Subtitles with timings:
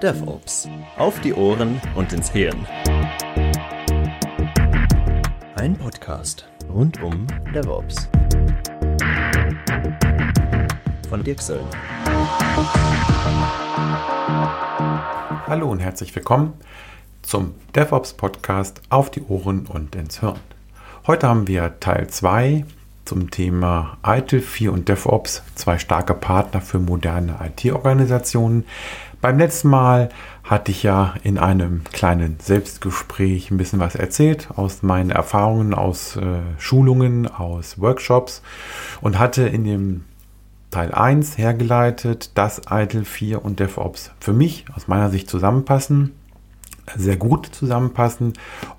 [0.00, 0.68] DevOps.
[0.96, 2.66] Auf die Ohren und ins Hirn.
[5.56, 8.08] Ein Podcast rund um DevOps.
[11.08, 11.70] Von Dirk Söllner.
[15.46, 16.54] Hallo und herzlich willkommen
[17.22, 20.40] zum DevOps Podcast Auf die Ohren und ins Hirn.
[21.06, 22.64] Heute haben wir Teil 2
[23.06, 28.64] zum Thema ITIL 4 und DevOps, zwei starke Partner für moderne IT-Organisationen.
[29.20, 30.10] Beim letzten Mal
[30.44, 36.16] hatte ich ja in einem kleinen Selbstgespräch ein bisschen was erzählt aus meinen Erfahrungen, aus
[36.16, 38.42] äh, Schulungen, aus Workshops
[39.00, 40.04] und hatte in dem
[40.70, 46.12] Teil 1 hergeleitet, dass ITIL 4 und DevOps für mich aus meiner Sicht zusammenpassen
[46.94, 48.34] sehr gut zusammenpassen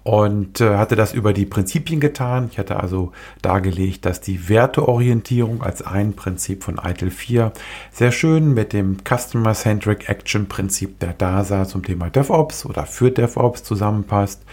[0.07, 2.47] und äh, hatte das über die Prinzipien getan.
[2.49, 3.11] Ich hatte also
[3.41, 7.51] dargelegt, dass die Werteorientierung als ein Prinzip von ITIL 4
[7.91, 13.65] sehr schön mit dem Customer-Centric Action Prinzip der DASA zum Thema DevOps oder für DevOps
[13.65, 14.43] zusammenpasst.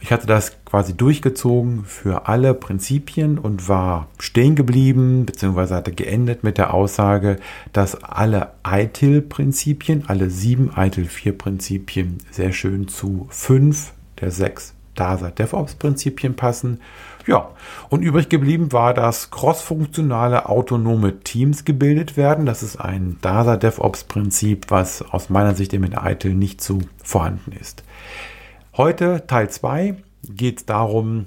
[0.00, 6.44] Ich hatte das quasi durchgezogen für alle Prinzipien und war stehen geblieben, beziehungsweise hatte geendet
[6.44, 7.38] mit der Aussage,
[7.72, 16.80] dass alle ITIL-Prinzipien, alle sieben ITIL-4-Prinzipien sehr schön zu fünf der sechs DASA DevOps-Prinzipien passen.
[17.26, 17.50] Ja,
[17.88, 22.46] und übrig geblieben war, dass cross-funktionale autonome Teams gebildet werden.
[22.46, 27.84] Das ist ein DASA DevOps-Prinzip, was aus meiner Sicht im ITIL nicht so vorhanden ist.
[28.76, 29.96] Heute Teil 2
[30.28, 31.26] geht es darum,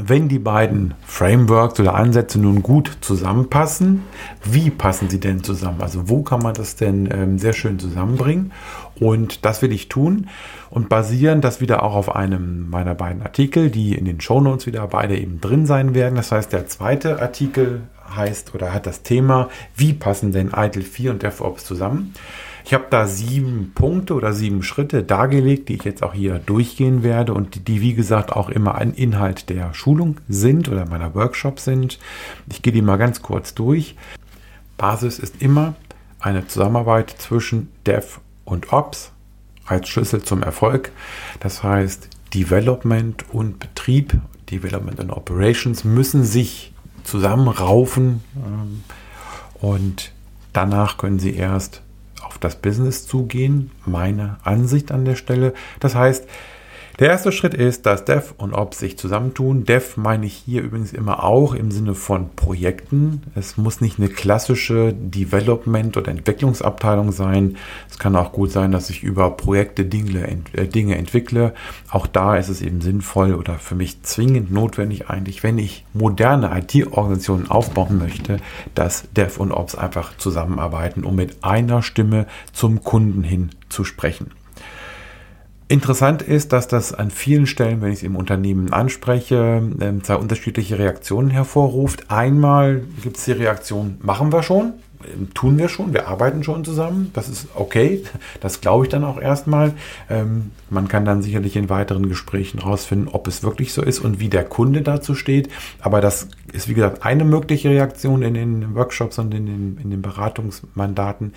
[0.00, 4.04] wenn die beiden Frameworks oder Ansätze nun gut zusammenpassen,
[4.44, 5.80] wie passen sie denn zusammen?
[5.80, 8.52] Also wo kann man das denn ähm, sehr schön zusammenbringen?
[9.00, 10.28] Und das will ich tun
[10.70, 14.86] und basieren das wieder auch auf einem meiner beiden Artikel, die in den Shownotes wieder
[14.86, 16.14] beide eben drin sein werden.
[16.14, 17.82] Das heißt, der zweite Artikel
[18.14, 22.14] heißt oder hat das Thema, wie passen denn ITIL 4 und DevOps zusammen?
[22.68, 27.02] Ich habe da sieben Punkte oder sieben Schritte dargelegt, die ich jetzt auch hier durchgehen
[27.02, 31.14] werde und die, die, wie gesagt, auch immer ein Inhalt der Schulung sind oder meiner
[31.14, 31.98] Workshops sind.
[32.46, 33.96] Ich gehe die mal ganz kurz durch.
[34.76, 35.76] Basis ist immer
[36.20, 39.12] eine Zusammenarbeit zwischen Dev und Ops
[39.64, 40.92] als Schlüssel zum Erfolg.
[41.40, 44.12] Das heißt, Development und Betrieb,
[44.50, 48.84] Development and Operations müssen sich zusammenraufen ähm,
[49.58, 50.12] und
[50.52, 51.80] danach können sie erst
[52.40, 55.54] das Business zugehen, meine Ansicht an der Stelle.
[55.80, 56.26] Das heißt,
[56.98, 59.64] der erste Schritt ist, dass Dev und Ops sich zusammentun.
[59.64, 63.22] Dev meine ich hier übrigens immer auch im Sinne von Projekten.
[63.36, 67.56] Es muss nicht eine klassische Development- oder Entwicklungsabteilung sein.
[67.88, 71.54] Es kann auch gut sein, dass ich über Projekte Dinge, äh, Dinge entwickle.
[71.88, 76.50] Auch da ist es eben sinnvoll oder für mich zwingend notwendig eigentlich, wenn ich moderne
[76.58, 78.38] IT-Organisationen aufbauen möchte,
[78.74, 84.32] dass Dev und Ops einfach zusammenarbeiten, um mit einer Stimme zum Kunden hin zu sprechen.
[85.70, 90.16] Interessant ist, dass das an vielen Stellen, wenn ich es im Unternehmen anspreche, ähm, zwei
[90.16, 92.10] unterschiedliche Reaktionen hervorruft.
[92.10, 94.72] Einmal gibt es die Reaktion, machen wir schon,
[95.04, 98.02] ähm, tun wir schon, wir arbeiten schon zusammen, das ist okay,
[98.40, 99.74] das glaube ich dann auch erstmal.
[100.08, 104.20] Ähm, man kann dann sicherlich in weiteren Gesprächen herausfinden, ob es wirklich so ist und
[104.20, 105.50] wie der Kunde dazu steht.
[105.80, 109.90] Aber das ist, wie gesagt, eine mögliche Reaktion in den Workshops und in den, in
[109.90, 111.34] den Beratungsmandaten.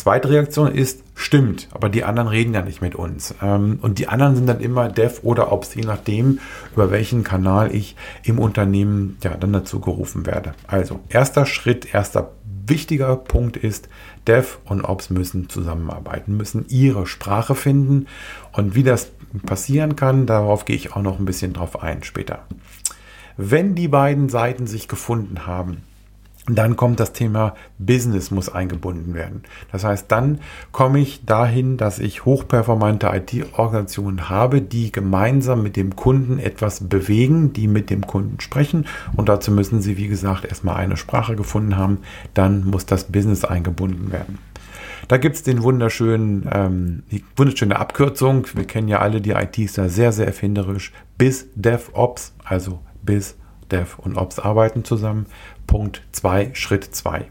[0.00, 3.34] Zweite Reaktion ist, stimmt, aber die anderen reden ja nicht mit uns.
[3.42, 6.38] Ähm, und die anderen sind dann immer Dev oder Ops, je nachdem,
[6.72, 10.54] über welchen Kanal ich im Unternehmen ja dann dazu gerufen werde.
[10.66, 12.30] Also, erster Schritt, erster
[12.66, 13.90] wichtiger Punkt ist,
[14.26, 18.06] Dev und Ops müssen zusammenarbeiten, müssen ihre Sprache finden.
[18.52, 19.10] Und wie das
[19.44, 22.46] passieren kann, darauf gehe ich auch noch ein bisschen drauf ein später.
[23.36, 25.82] Wenn die beiden Seiten sich gefunden haben,
[26.54, 29.42] dann kommt das Thema Business muss eingebunden werden.
[29.72, 30.40] Das heißt, dann
[30.72, 37.52] komme ich dahin, dass ich hochperformante IT-Organisationen habe, die gemeinsam mit dem Kunden etwas bewegen,
[37.52, 38.86] die mit dem Kunden sprechen.
[39.16, 41.98] Und dazu müssen sie, wie gesagt, erstmal eine Sprache gefunden haben.
[42.34, 44.38] Dann muss das Business eingebunden werden.
[45.08, 48.46] Da gibt es den wunderschönen, ähm, die wunderschöne Abkürzung.
[48.54, 50.92] Wir kennen ja alle die ITs da sehr, sehr erfinderisch.
[51.18, 53.36] Bis DevOps, also bis
[53.70, 55.26] Dev und Ops arbeiten zusammen.
[55.70, 57.26] Punkt 2, Schritt 2.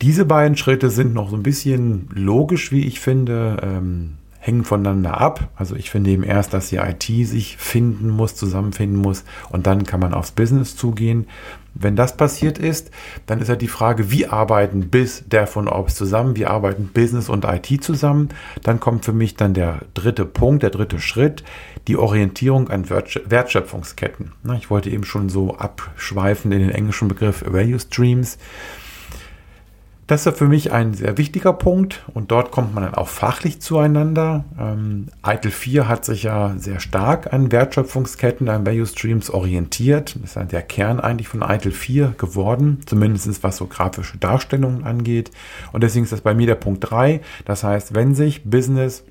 [0.00, 5.20] Diese beiden Schritte sind noch so ein bisschen logisch, wie ich finde, ähm, hängen voneinander
[5.20, 5.50] ab.
[5.56, 9.82] Also ich finde eben erst, dass die IT sich finden muss, zusammenfinden muss und dann
[9.82, 11.26] kann man aufs Business zugehen.
[11.74, 12.92] Wenn das passiert ist,
[13.26, 17.28] dann ist ja die Frage, wie arbeiten Biz, Dev und Ops zusammen, wie arbeiten Business
[17.28, 18.28] und IT zusammen.
[18.62, 21.42] Dann kommt für mich dann der dritte Punkt, der dritte Schritt,
[21.88, 24.32] die Orientierung an Wertschöpfungsketten.
[24.58, 28.38] Ich wollte eben schon so abschweifen in den englischen Begriff Value Streams.
[30.06, 33.60] Das ist für mich ein sehr wichtiger Punkt und dort kommt man dann auch fachlich
[33.60, 34.44] zueinander.
[34.56, 40.14] Ähm, ITIL 4 hat sich ja sehr stark an Wertschöpfungsketten, an Value Streams orientiert.
[40.14, 44.84] Das ist ja der Kern eigentlich von ITIL 4 geworden, zumindest was so grafische Darstellungen
[44.84, 45.32] angeht.
[45.72, 47.20] Und deswegen ist das bei mir der Punkt 3.
[47.44, 49.02] Das heißt, wenn sich Business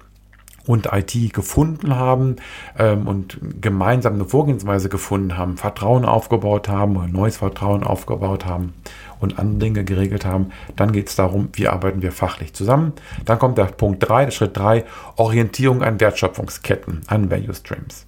[0.67, 2.37] und IT gefunden haben
[2.77, 8.73] ähm, und gemeinsam eine Vorgehensweise gefunden haben, Vertrauen aufgebaut haben oder neues Vertrauen aufgebaut haben
[9.19, 12.93] und andere Dinge geregelt haben, dann geht es darum, wie arbeiten wir fachlich zusammen.
[13.25, 14.85] Dann kommt der Punkt 3, der Schritt 3,
[15.15, 18.05] Orientierung an Wertschöpfungsketten, an Value Streams.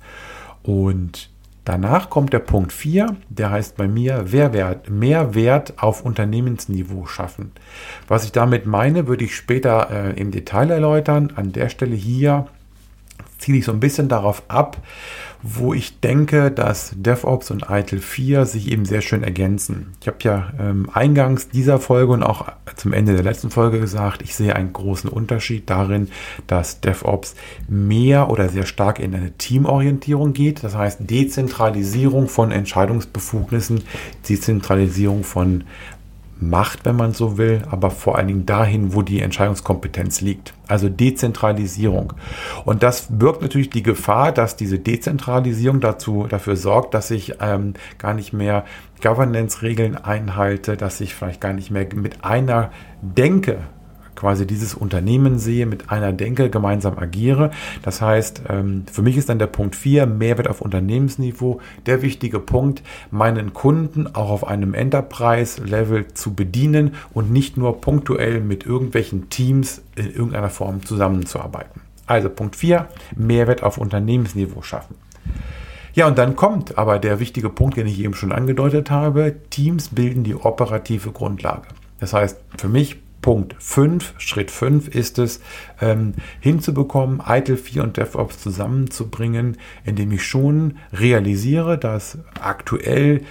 [0.63, 1.29] Und
[1.67, 7.51] Danach kommt der Punkt 4, der heißt bei mir Mehrwert, Mehrwert auf Unternehmensniveau schaffen.
[8.07, 11.33] Was ich damit meine, würde ich später äh, im Detail erläutern.
[11.35, 12.47] An der Stelle hier
[13.37, 14.77] ziele ich so ein bisschen darauf ab,
[15.43, 19.93] wo ich denke, dass DevOps und ITIL 4 sich eben sehr schön ergänzen.
[20.01, 24.21] Ich habe ja ähm, eingangs dieser Folge und auch zum Ende der letzten Folge gesagt,
[24.21, 26.09] ich sehe einen großen Unterschied darin,
[26.47, 27.35] dass DevOps
[27.67, 30.63] mehr oder sehr stark in eine Teamorientierung geht.
[30.63, 33.83] Das heißt Dezentralisierung von Entscheidungsbefugnissen,
[34.27, 35.63] Dezentralisierung von
[36.39, 40.53] Macht, wenn man so will, aber vor allen Dingen dahin, wo die Entscheidungskompetenz liegt.
[40.67, 42.13] Also Dezentralisierung.
[42.65, 47.73] Und das birgt natürlich die Gefahr, dass diese Dezentralisierung dazu, dafür sorgt, dass ich ähm,
[47.97, 48.65] gar nicht mehr
[49.01, 53.59] Governance-Regeln einhalte, dass ich vielleicht gar nicht mehr mit einer Denke
[54.17, 57.51] quasi dieses Unternehmen sehe, mit einer Denke gemeinsam agiere.
[57.83, 62.39] Das heißt, ähm, für mich ist dann der Punkt 4, Mehrwert auf Unternehmensniveau, der wichtige
[62.39, 69.29] Punkt, meinen Kunden auch auf einem Enterprise-Level zu bedienen und nicht nur punktuell mit irgendwelchen
[69.29, 71.81] Teams in irgendeiner Form zusammenzuarbeiten.
[72.07, 74.95] Also Punkt 4, Mehrwert auf Unternehmensniveau schaffen.
[75.93, 79.35] Ja, und dann kommt aber der wichtige Punkt, den ich eben schon angedeutet habe.
[79.49, 81.67] Teams bilden die operative Grundlage.
[81.99, 85.41] Das heißt, für mich Punkt 5, Schritt 5 ist es,
[85.81, 93.21] ähm, hinzubekommen, ITIL 4 und DevOps zusammenzubringen, indem ich schon realisiere, dass aktuell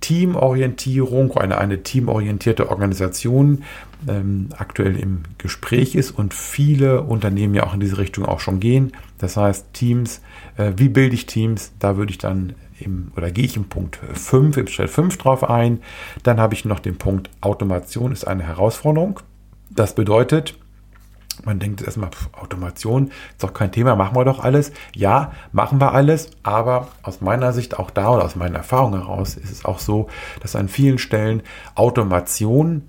[0.00, 3.64] Teamorientierung, eine, eine teamorientierte Organisation
[4.08, 8.60] ähm, aktuell im Gespräch ist und viele Unternehmen ja auch in diese Richtung auch schon
[8.60, 8.92] gehen.
[9.18, 10.22] Das heißt, Teams,
[10.56, 11.72] äh, wie bilde ich Teams?
[11.78, 15.48] Da würde ich dann im, oder gehe ich im Punkt 5, im Schritt 5 drauf
[15.48, 15.80] ein.
[16.22, 19.20] Dann habe ich noch den Punkt Automation ist eine Herausforderung.
[19.70, 20.58] Das bedeutet,
[21.44, 24.72] man denkt erstmal, pf, Automation ist doch kein Thema, machen wir doch alles.
[24.94, 29.36] Ja, machen wir alles, aber aus meiner Sicht auch da oder aus meiner Erfahrung heraus
[29.36, 30.08] ist es auch so,
[30.40, 31.42] dass an vielen Stellen
[31.74, 32.82] Automation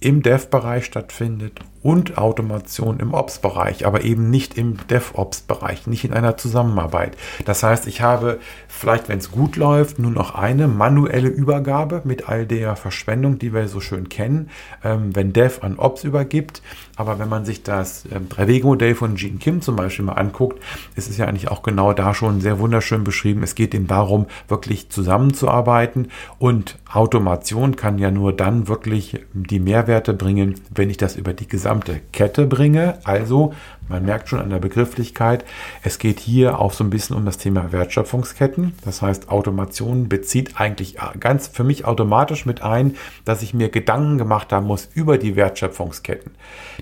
[0.00, 6.36] im Dev-Bereich stattfindet und Automation im Ops-Bereich, aber eben nicht im DevOps-Bereich, nicht in einer
[6.36, 7.16] Zusammenarbeit.
[7.44, 8.38] Das heißt, ich habe
[8.68, 13.52] vielleicht, wenn es gut läuft, nur noch eine manuelle Übergabe mit all der Verschwendung, die
[13.52, 14.50] wir so schön kennen,
[14.84, 16.62] ähm, wenn Dev an Ops übergibt.
[16.96, 20.62] Aber wenn man sich das ähm, Drei-Wege-Modell von Gene Kim zum Beispiel mal anguckt,
[20.94, 23.42] ist es ja eigentlich auch genau da schon sehr wunderschön beschrieben.
[23.42, 26.08] Es geht eben darum, wirklich zusammenzuarbeiten
[26.38, 31.48] und Automation kann ja nur dann wirklich die Mehrwerte bringen, wenn ich das über die
[31.48, 32.98] gesamte gesamte Kette bringe.
[33.04, 33.54] Also,
[33.88, 35.44] man merkt schon an der Begrifflichkeit,
[35.82, 38.74] es geht hier auch so ein bisschen um das Thema Wertschöpfungsketten.
[38.84, 44.18] Das heißt, Automation bezieht eigentlich ganz für mich automatisch mit ein, dass ich mir Gedanken
[44.18, 46.32] gemacht haben muss über die Wertschöpfungsketten.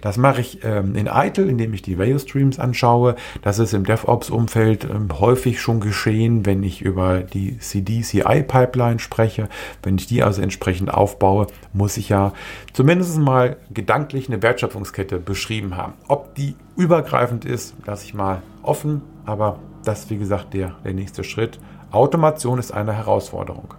[0.02, 3.17] Das mache ich ähm, in ITIL, indem ich die Value Streams anschaue.
[3.43, 9.48] Das ist im DevOps-Umfeld ähm, häufig schon geschehen, wenn ich über die CD-CI-Pipeline spreche.
[9.82, 12.32] Wenn ich die also entsprechend aufbaue, muss ich ja
[12.72, 15.94] zumindest mal gedanklich eine Wertschöpfungskette beschrieben haben.
[16.08, 16.55] Ob die
[17.01, 21.59] übergreifend ist, lasse ich mal offen, aber das ist wie gesagt der, der nächste Schritt.
[21.91, 23.75] Automation ist eine Herausforderung.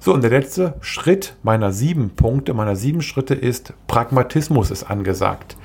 [0.00, 5.56] So, und der letzte Schritt meiner sieben Punkte, meiner sieben Schritte ist, Pragmatismus ist angesagt.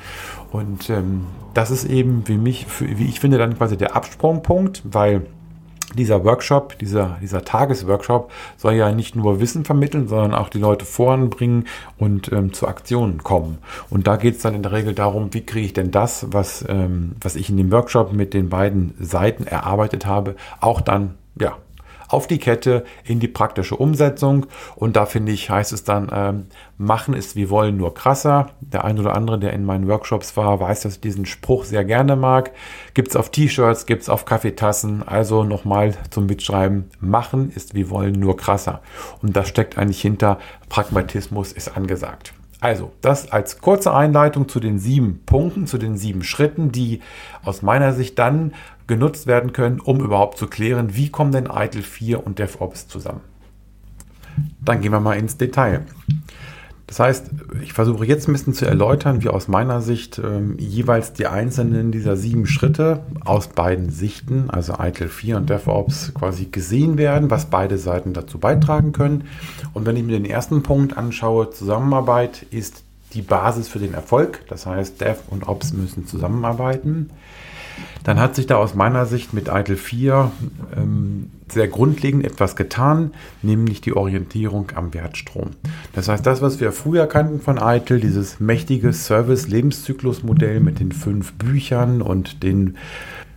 [0.51, 5.25] Und ähm, das ist eben, wie, mich, wie ich finde, dann quasi der Absprungpunkt, weil
[5.95, 10.86] dieser Workshop, dieser, dieser Tagesworkshop soll ja nicht nur Wissen vermitteln, sondern auch die Leute
[10.86, 11.67] voranbringen
[11.98, 13.57] und ähm, zu Aktionen kommen.
[13.89, 16.65] Und da geht es dann in der Regel darum, wie kriege ich denn das, was,
[16.67, 21.57] ähm, was ich in dem Workshop mit den beiden Seiten erarbeitet habe, auch dann ja,
[22.13, 24.46] auf die Kette in die praktische Umsetzung.
[24.75, 26.46] Und da finde ich, heißt es dann, ähm,
[26.77, 28.48] machen ist wie wollen, nur krasser.
[28.60, 31.86] Der ein oder andere, der in meinen Workshops war, weiß, dass ich diesen Spruch sehr
[31.86, 32.51] gerne mag.
[32.94, 35.08] Gibt es auf T-Shirts, gibt es auf Kaffeetassen.
[35.08, 38.82] Also nochmal zum Mitschreiben, machen ist wie wollen, nur krasser.
[39.22, 40.39] Und das steckt eigentlich hinter,
[40.70, 42.34] Pragmatismus ist angesagt.
[42.62, 47.01] Also, das als kurze Einleitung zu den sieben Punkten, zu den sieben Schritten, die
[47.44, 48.53] aus meiner Sicht dann
[48.88, 53.21] genutzt werden können, um überhaupt zu klären, wie kommen denn ITIL 4 und DevOps zusammen.
[54.63, 55.85] Dann gehen wir mal ins Detail.
[56.91, 57.29] Das heißt,
[57.63, 61.93] ich versuche jetzt ein bisschen zu erläutern, wie aus meiner Sicht ähm, jeweils die einzelnen
[61.93, 67.45] dieser sieben Schritte aus beiden Sichten, also ITIL 4 und DevOps, quasi gesehen werden, was
[67.45, 69.23] beide Seiten dazu beitragen können.
[69.73, 72.83] Und wenn ich mir den ersten Punkt anschaue, Zusammenarbeit ist
[73.13, 74.41] die Basis für den Erfolg.
[74.50, 77.09] Das heißt, Dev und Ops müssen zusammenarbeiten.
[78.03, 80.31] Dann hat sich da aus meiner Sicht mit ITIL 4
[80.75, 83.11] ähm, sehr grundlegend etwas getan,
[83.41, 85.51] nämlich die Orientierung am Wertstrom.
[85.93, 91.33] Das heißt, das, was wir früher kannten von ITIL, dieses mächtige Service-Lebenszyklusmodell mit den fünf
[91.33, 92.77] Büchern und den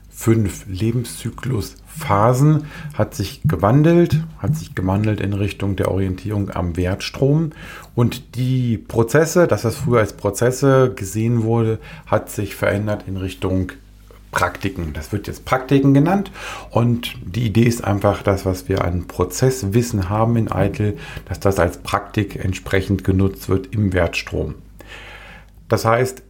[0.08, 7.50] fünf Lebenszyklusphasen, hat sich gewandelt, hat sich gewandelt in Richtung der Orientierung am Wertstrom.
[7.96, 13.72] Und die Prozesse, dass das früher als Prozesse gesehen wurde, hat sich verändert in Richtung
[14.34, 14.92] Praktiken.
[14.92, 16.32] Das wird jetzt Praktiken genannt
[16.70, 20.98] und die Idee ist einfach das, was wir an Prozesswissen haben in ITIL,
[21.28, 24.56] dass das als Praktik entsprechend genutzt wird im Wertstrom.
[25.68, 26.22] Das heißt,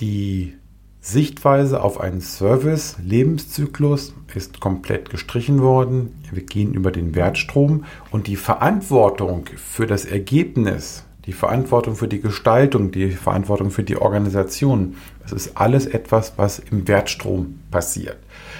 [0.00, 0.54] die
[1.00, 6.20] Sichtweise auf einen Service-Lebenszyklus ist komplett gestrichen worden.
[6.32, 12.20] Wir gehen über den Wertstrom und die Verantwortung für das Ergebnis die Verantwortung für die
[12.20, 14.96] Gestaltung, die Verantwortung für die Organisation.
[15.22, 18.18] Das ist alles etwas, was im Wertstrom passiert.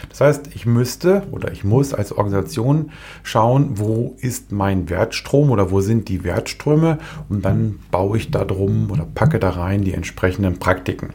[0.09, 2.91] Das heißt, ich müsste oder ich muss als Organisation
[3.23, 8.45] schauen, wo ist mein Wertstrom oder wo sind die Wertströme und dann baue ich da
[8.45, 11.11] drum oder packe da rein die entsprechenden Praktiken.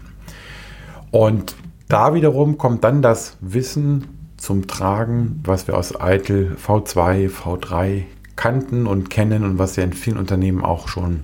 [1.12, 1.56] Und
[1.88, 8.04] da wiederum kommt dann das Wissen zum Tragen, was wir aus Eitel V2, V3
[8.36, 11.24] kannten und kennen und was ja in vielen Unternehmen auch schon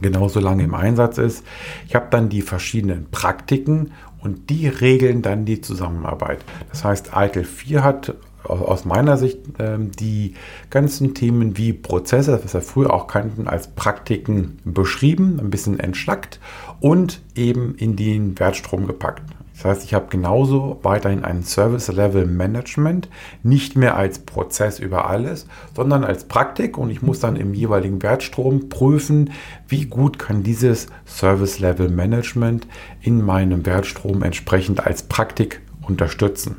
[0.00, 1.44] genauso lange im Einsatz ist.
[1.86, 3.92] Ich habe dann die verschiedenen Praktiken
[4.22, 6.44] und die regeln dann die Zusammenarbeit.
[6.70, 8.14] Das heißt, ITIL 4 hat
[8.44, 10.34] aus meiner Sicht ähm, die
[10.70, 16.40] ganzen Themen wie Prozesse, was wir früher auch kannten, als Praktiken beschrieben, ein bisschen entschlackt
[16.80, 19.22] und eben in den Wertstrom gepackt.
[19.62, 23.10] Das heißt, ich habe genauso weiterhin ein Service-Level-Management,
[23.42, 28.02] nicht mehr als Prozess über alles, sondern als Praktik und ich muss dann im jeweiligen
[28.02, 29.32] Wertstrom prüfen,
[29.68, 32.66] wie gut kann dieses Service-Level-Management
[33.02, 36.56] in meinem Wertstrom entsprechend als Praktik unterstützen.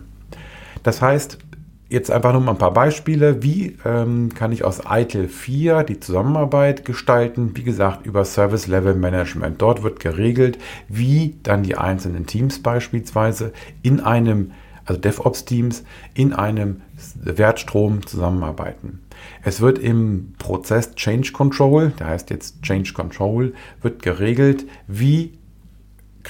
[0.84, 1.39] Das heißt,
[1.91, 3.43] Jetzt einfach nur mal ein paar Beispiele.
[3.43, 7.51] Wie ähm, kann ich aus ITIL 4 die Zusammenarbeit gestalten?
[7.55, 9.62] Wie gesagt, über Service Level Management.
[9.62, 10.57] Dort wird geregelt,
[10.88, 14.53] wie dann die einzelnen Teams beispielsweise in einem,
[14.86, 15.83] also DevOps-Teams,
[16.13, 16.79] in einem
[17.21, 19.01] Wertstrom zusammenarbeiten.
[19.43, 25.33] Es wird im Prozess Change Control, der heißt jetzt Change Control, wird geregelt, wie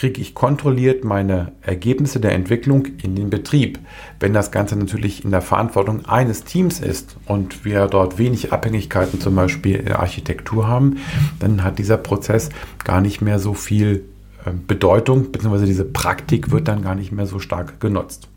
[0.02, 3.78] kriege ich kontrolliert meine Ergebnisse der Entwicklung in den Betrieb.
[4.20, 9.22] Wenn das Ganze natürlich in der Verantwortung eines Teams ist und wir dort wenig Abhängigkeiten
[9.22, 10.98] zum Beispiel in der Architektur haben,
[11.40, 12.50] dann hat dieser Prozess
[12.84, 14.06] gar nicht mehr so viel
[14.44, 18.28] äh, Bedeutung, beziehungsweise diese Praktik wird dann gar nicht mehr so stark genutzt.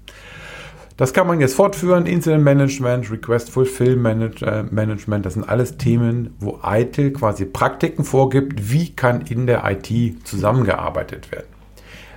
[0.98, 2.04] Das kann man jetzt fortführen.
[2.04, 8.70] Incident Management, Request Fulfill äh, Management, das sind alles Themen, wo ITIL quasi Praktiken vorgibt,
[8.70, 11.53] wie kann in der IT zusammengearbeitet werden.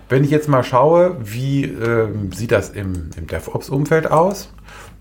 [0.10, 4.54] Wenn ich jetzt mal schaue, wie äh, sieht das im, im DevOps-Umfeld aus,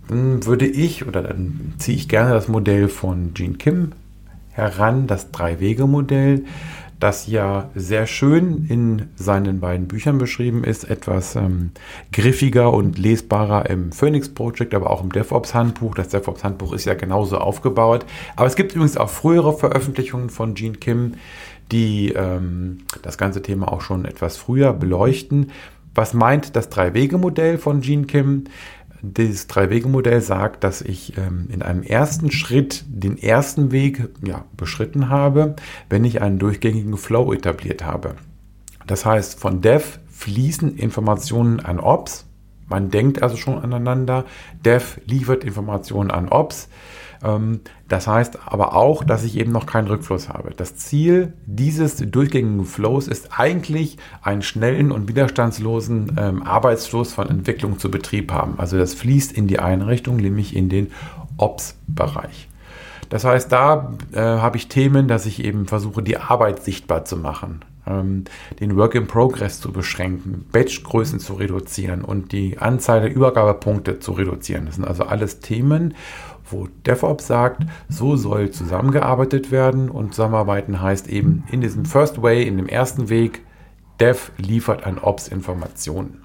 [0.09, 3.93] dann würde ich oder dann ziehe ich gerne das Modell von Gene Kim
[4.51, 6.45] heran, das Drei-Wege-Modell
[6.99, 11.73] das ja sehr schön in seinen beiden Büchern beschrieben ist, etwas ähm,
[12.13, 15.95] griffiger und lesbarer im Phoenix Project, aber auch im DevOps Handbuch.
[15.95, 18.07] Das DevOps Handbuch ist ja genauso aufgebaut.
[18.35, 21.15] Aber es gibt übrigens auch frühere Veröffentlichungen von Gene Kim,
[21.71, 25.51] die ähm, das ganze Thema auch schon etwas früher beleuchten.
[25.95, 28.45] Was meint das Drei-Wege-Modell von Gene Kim?
[29.13, 35.09] Dieses Drei-Wege-Modell sagt, dass ich ähm, in einem ersten Schritt den ersten Weg ja, beschritten
[35.09, 35.57] habe,
[35.89, 38.17] wenn ich einen durchgängigen Flow etabliert habe.
[38.87, 42.27] Das heißt, von Dev fließen Informationen an Ops.
[42.69, 44.25] Man denkt also schon aneinander.
[44.65, 46.69] Dev liefert Informationen an Ops.
[47.23, 50.53] Ähm, das heißt aber auch, dass ich eben noch keinen Rückfluss habe.
[50.57, 57.79] Das Ziel dieses durchgängigen Flows ist eigentlich einen schnellen und widerstandslosen ähm, Arbeitsfluss von Entwicklung
[57.79, 58.55] zu Betrieb haben.
[58.59, 60.93] Also das fließt in die Einrichtung, nämlich in den
[61.37, 62.49] Ops-Bereich.
[63.09, 67.17] Das heißt, da äh, habe ich Themen, dass ich eben versuche, die Arbeit sichtbar zu
[67.17, 68.25] machen, ähm,
[68.59, 74.13] den Work in Progress zu beschränken, Batchgrößen zu reduzieren und die Anzahl der Übergabepunkte zu
[74.13, 74.67] reduzieren.
[74.67, 75.95] Das sind also alles Themen,
[76.51, 82.47] wo DevOps sagt, so soll zusammengearbeitet werden und zusammenarbeiten heißt eben in diesem First Way,
[82.47, 83.43] in dem ersten Weg,
[84.01, 86.23] Dev liefert an Ops Informationen.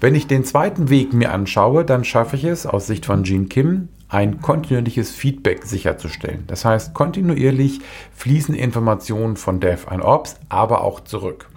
[0.00, 3.46] Wenn ich den zweiten Weg mir anschaue, dann schaffe ich es aus Sicht von Gene
[3.46, 6.44] Kim, ein kontinuierliches Feedback sicherzustellen.
[6.46, 7.80] Das heißt, kontinuierlich
[8.14, 11.48] fließen Informationen von Dev an Ops, aber auch zurück.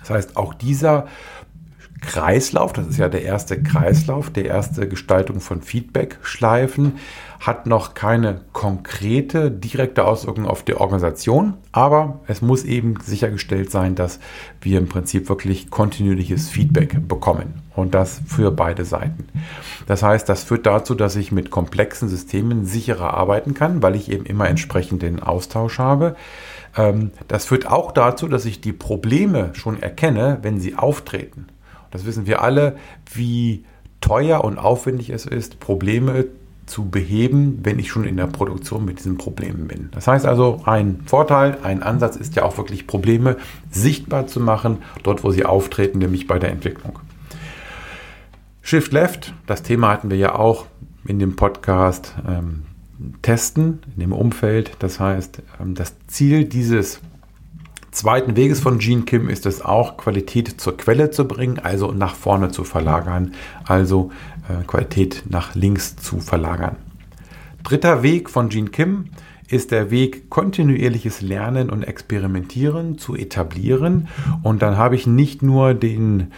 [0.00, 1.06] Das heißt, auch dieser
[2.00, 6.94] Kreislauf, das ist ja der erste Kreislauf, der erste Gestaltung von Feedback-Schleifen,
[7.40, 13.94] hat noch keine konkrete, direkte Auswirkung auf die Organisation, aber es muss eben sichergestellt sein,
[13.94, 14.20] dass
[14.60, 19.28] wir im Prinzip wirklich kontinuierliches Feedback bekommen und das für beide Seiten.
[19.86, 24.10] Das heißt, das führt dazu, dass ich mit komplexen Systemen sicherer arbeiten kann, weil ich
[24.10, 26.16] eben immer entsprechend den Austausch habe.
[26.76, 31.46] Ähm, das führt auch dazu, dass ich die Probleme schon erkenne, wenn sie auftreten.
[31.90, 32.76] Das wissen wir alle,
[33.12, 33.64] wie
[34.00, 36.26] teuer und aufwendig es ist, Probleme
[36.66, 39.88] zu beheben, wenn ich schon in der Produktion mit diesen Problemen bin.
[39.92, 43.36] Das heißt also, ein Vorteil, ein Ansatz ist ja auch wirklich Probleme
[43.70, 47.00] sichtbar zu machen, dort wo sie auftreten, nämlich bei der Entwicklung.
[48.62, 50.66] Shift Left, das Thema hatten wir ja auch
[51.04, 52.62] in dem Podcast ähm,
[53.22, 54.76] Testen, in dem Umfeld.
[54.78, 57.00] Das heißt, ähm, das Ziel dieses
[58.00, 62.14] zweiten Weges von Gene Kim ist es auch, Qualität zur Quelle zu bringen, also nach
[62.14, 64.10] vorne zu verlagern, also
[64.48, 66.76] äh, Qualität nach links zu verlagern.
[67.62, 69.10] Dritter Weg von Gene Kim
[69.48, 74.08] ist der Weg, kontinuierliches Lernen und Experimentieren zu etablieren.
[74.42, 76.28] Und dann habe ich nicht nur den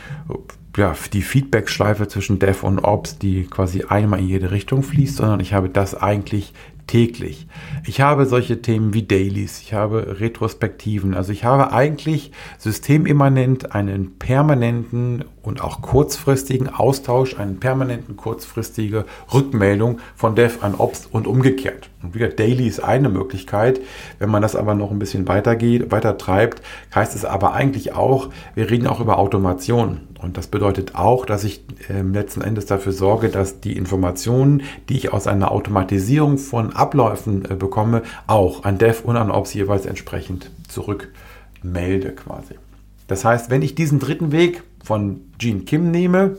[0.76, 5.40] ja, die Feedback-Schleife zwischen Dev und Ops, die quasi einmal in jede Richtung fließt, sondern
[5.40, 6.54] ich habe das eigentlich
[6.86, 7.46] täglich.
[7.86, 14.18] Ich habe solche Themen wie Dailies, ich habe Retrospektiven, also ich habe eigentlich systemimmanent einen
[14.18, 21.91] permanenten und auch kurzfristigen Austausch, eine permanenten kurzfristige Rückmeldung von Dev an Ops und umgekehrt.
[22.02, 23.80] Und wieder Daily ist eine Möglichkeit.
[24.18, 26.62] Wenn man das aber noch ein bisschen weitergeht, weiter treibt,
[26.94, 30.00] heißt es aber eigentlich auch, wir reden auch über Automation.
[30.20, 34.96] Und das bedeutet auch, dass ich äh, letzten Endes dafür sorge, dass die Informationen, die
[34.96, 39.86] ich aus einer Automatisierung von Abläufen äh, bekomme, auch an Dev und an Ops jeweils
[39.86, 42.54] entsprechend zurückmelde quasi.
[43.08, 46.36] Das heißt, wenn ich diesen dritten Weg von Gene Kim nehme,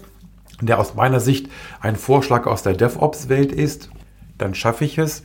[0.62, 1.50] der aus meiner Sicht
[1.82, 3.90] ein Vorschlag aus der DevOps-Welt ist,
[4.38, 5.24] dann schaffe ich es,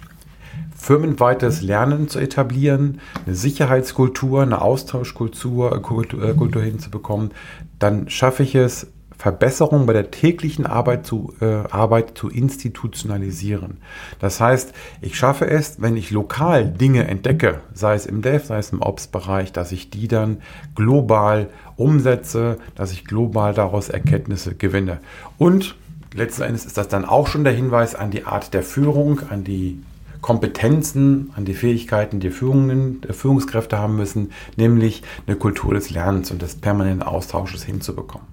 [0.79, 7.33] firmenweites Lernen zu etablieren, eine Sicherheitskultur, eine Austauschkultur Kultur, äh, Kultur hinzubekommen,
[7.79, 8.87] dann schaffe ich es,
[9.19, 13.79] Verbesserungen bei der täglichen Arbeit zu, äh, Arbeit zu institutionalisieren.
[14.21, 18.59] Das heißt, ich schaffe es, wenn ich lokal Dinge entdecke, sei es im Dev, sei
[18.59, 20.39] es im Ops-Bereich, dass ich die dann
[20.77, 24.99] global umsetze, dass ich global daraus Erkenntnisse gewinne.
[25.37, 25.75] Und
[26.15, 29.43] letzten Endes ist das dann auch schon der Hinweis an die Art der Führung, an
[29.43, 29.83] die
[30.21, 36.31] Kompetenzen, an die Fähigkeiten, die Führungen, die Führungskräfte haben müssen, nämlich eine Kultur des Lernens
[36.31, 38.27] und des permanenten Austausches hinzubekommen.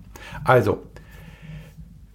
[0.44, 0.80] Also,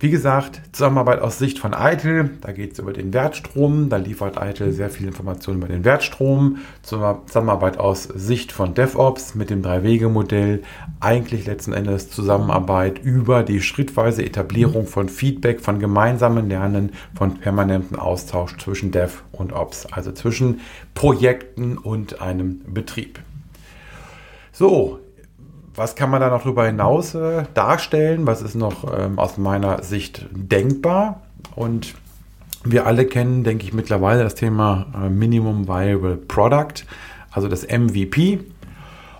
[0.00, 4.40] wie gesagt, Zusammenarbeit aus Sicht von Eitel, da geht es über den Wertstrom, da liefert
[4.40, 6.56] Eitel sehr viele Informationen über den Wertstrom.
[6.82, 10.62] Zusammenarbeit aus Sicht von DevOps mit dem Drei-Wege-Modell,
[11.00, 17.98] eigentlich letzten Endes Zusammenarbeit über die schrittweise Etablierung von Feedback, von gemeinsamen Lernen, von permanentem
[17.98, 20.60] Austausch zwischen Dev und Ops, also zwischen
[20.94, 23.20] Projekten und einem Betrieb.
[24.50, 24.98] So,
[25.74, 28.26] was kann man da noch darüber hinaus äh, darstellen?
[28.26, 31.22] Was ist noch ähm, aus meiner Sicht denkbar?
[31.54, 31.94] Und
[32.64, 36.84] wir alle kennen, denke ich, mittlerweile das Thema äh, Minimum Viable Product,
[37.30, 38.40] also das MVP.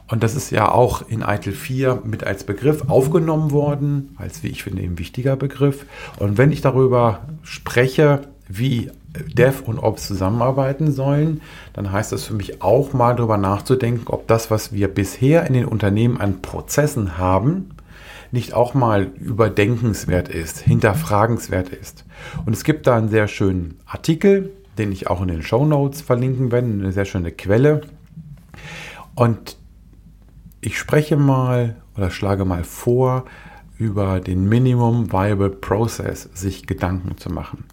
[0.08, 4.48] Und das ist ja auch in ITIL 4 mit als Begriff aufgenommen worden, als, wie
[4.48, 5.86] ich finde, ein wichtiger Begriff.
[6.18, 11.40] Und wenn ich darüber spreche, wie Dev und Ops zusammenarbeiten sollen,
[11.72, 15.54] dann heißt das für mich auch mal darüber nachzudenken, ob das, was wir bisher in
[15.54, 17.70] den Unternehmen an Prozessen haben,
[18.32, 22.04] nicht auch mal überdenkenswert ist, hinterfragenswert ist.
[22.46, 26.00] Und es gibt da einen sehr schönen Artikel, den ich auch in den Show Notes
[26.00, 27.82] verlinken werde, eine sehr schöne Quelle.
[29.16, 29.56] Und
[30.60, 33.24] ich spreche mal oder schlage mal vor,
[33.80, 37.64] über den Minimum Viable Process sich Gedanken zu machen.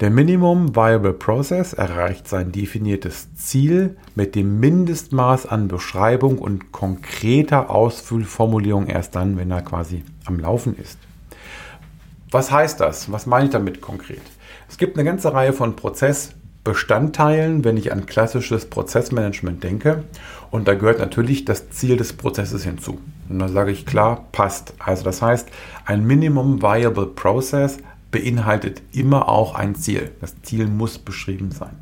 [0.00, 7.70] Der Minimum Viable Process erreicht sein definiertes Ziel mit dem Mindestmaß an Beschreibung und konkreter
[7.70, 10.98] Ausfüllformulierung erst dann, wenn er quasi am Laufen ist.
[12.30, 13.10] Was heißt das?
[13.10, 14.20] Was meine ich damit konkret?
[14.68, 20.04] Es gibt eine ganze Reihe von Prozessbestandteilen, wenn ich an klassisches Prozessmanagement denke.
[20.50, 22.98] Und da gehört natürlich das Ziel des Prozesses hinzu.
[23.28, 24.74] Und da sage ich klar, passt.
[24.78, 25.48] Also das heißt,
[25.84, 27.78] ein Minimum Viable Process
[28.10, 30.12] beinhaltet immer auch ein Ziel.
[30.20, 31.76] Das Ziel muss beschrieben sein.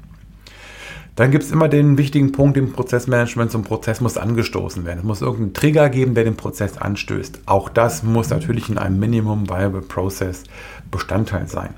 [1.16, 4.98] Dann gibt es immer den wichtigen Punkt im Prozessmanagement, zum Prozess muss angestoßen werden.
[4.98, 7.42] Es muss irgendeinen Trigger geben, der den Prozess anstößt.
[7.46, 10.42] Auch das muss natürlich in einem Minimum Viable Process
[10.90, 11.74] Bestandteil sein.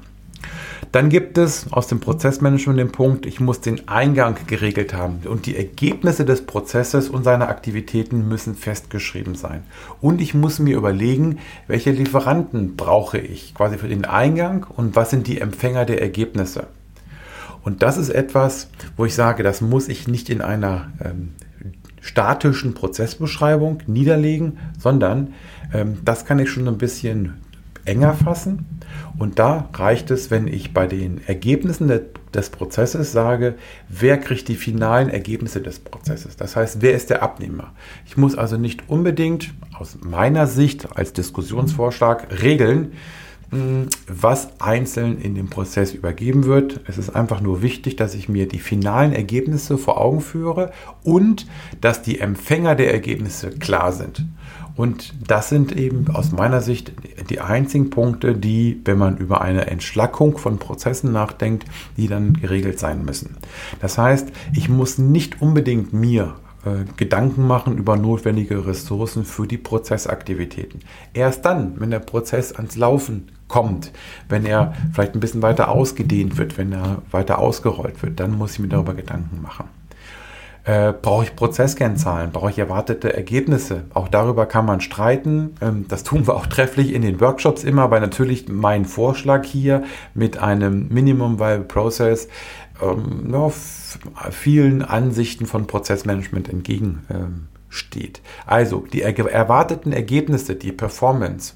[0.93, 5.47] Dann gibt es aus dem Prozessmanagement den Punkt, ich muss den Eingang geregelt haben und
[5.47, 9.63] die Ergebnisse des Prozesses und seiner Aktivitäten müssen festgeschrieben sein.
[10.01, 15.11] Und ich muss mir überlegen, welche Lieferanten brauche ich quasi für den Eingang und was
[15.11, 16.67] sind die Empfänger der Ergebnisse.
[17.63, 21.33] Und das ist etwas, wo ich sage, das muss ich nicht in einer ähm,
[22.01, 25.35] statischen Prozessbeschreibung niederlegen, sondern
[25.75, 27.35] ähm, das kann ich schon ein bisschen
[27.85, 28.67] enger fassen.
[29.19, 32.03] Und da reicht es, wenn ich bei den Ergebnissen de,
[32.35, 33.55] des Prozesses sage,
[33.89, 36.37] wer kriegt die finalen Ergebnisse des Prozesses.
[36.37, 37.73] Das heißt, wer ist der Abnehmer.
[38.05, 42.93] Ich muss also nicht unbedingt aus meiner Sicht als Diskussionsvorschlag regeln,
[44.09, 46.81] was einzeln in dem Prozess übergeben wird.
[46.87, 50.73] Es ist einfach nur wichtig, dass ich mir die finalen Ergebnisse vor Augen führe
[51.05, 51.47] und
[51.81, 54.25] dass die Empfänger der Ergebnisse klar sind.
[54.75, 56.93] Und das sind eben aus meiner Sicht
[57.31, 61.65] die einzigen Punkte, die, wenn man über eine Entschlackung von Prozessen nachdenkt,
[61.97, 63.37] die dann geregelt sein müssen.
[63.81, 66.35] Das heißt, ich muss nicht unbedingt mir
[66.97, 70.81] Gedanken machen über notwendige Ressourcen für die Prozessaktivitäten.
[71.15, 73.93] Erst dann, wenn der Prozess ans Laufen kommt,
[74.29, 78.55] wenn er vielleicht ein bisschen weiter ausgedehnt wird, wenn er weiter ausgerollt wird, dann muss
[78.55, 79.69] ich mir darüber Gedanken machen.
[80.65, 82.33] Äh, brauche ich Prozesskennzahlen?
[82.33, 83.85] Brauche ich erwartete Ergebnisse?
[83.95, 85.55] Auch darüber kann man streiten.
[85.61, 89.85] Ähm, das tun wir auch trefflich in den Workshops immer, aber natürlich mein Vorschlag hier
[90.15, 92.27] mit einem Minimum Viable Process
[92.83, 93.29] ähm,
[94.31, 98.21] vielen Ansichten von Prozessmanagement entgegensteht.
[98.47, 101.55] Also die erwarteten Ergebnisse, die Performance,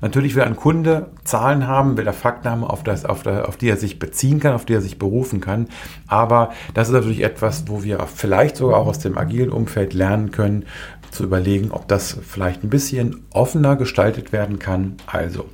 [0.00, 3.56] Natürlich will ein Kunde Zahlen haben, will er Fakten haben, auf, das, auf, der, auf
[3.56, 5.68] die er sich beziehen kann, auf die er sich berufen kann.
[6.06, 10.30] Aber das ist natürlich etwas, wo wir vielleicht sogar auch aus dem agilen Umfeld lernen
[10.30, 10.64] können,
[11.10, 14.96] zu überlegen, ob das vielleicht ein bisschen offener gestaltet werden kann.
[15.06, 15.46] Also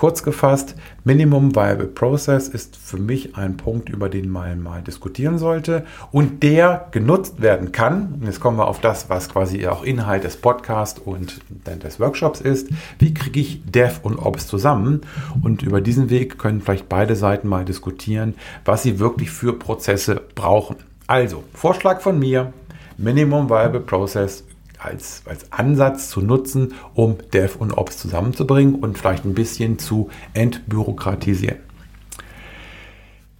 [0.00, 5.36] Kurz gefasst, Minimum Viable Process ist für mich ein Punkt, über den man mal diskutieren
[5.36, 8.22] sollte und der genutzt werden kann.
[8.24, 12.70] Jetzt kommen wir auf das, was quasi auch Inhalt des Podcasts und des Workshops ist.
[12.98, 15.02] Wie kriege ich Dev und Ops zusammen?
[15.42, 20.22] Und über diesen Weg können vielleicht beide Seiten mal diskutieren, was sie wirklich für Prozesse
[20.34, 20.76] brauchen.
[21.08, 22.54] Also, Vorschlag von mir,
[22.96, 24.44] Minimum Viable Process
[24.82, 30.10] als, als Ansatz zu nutzen, um Dev und Ops zusammenzubringen und vielleicht ein bisschen zu
[30.34, 31.58] entbürokratisieren.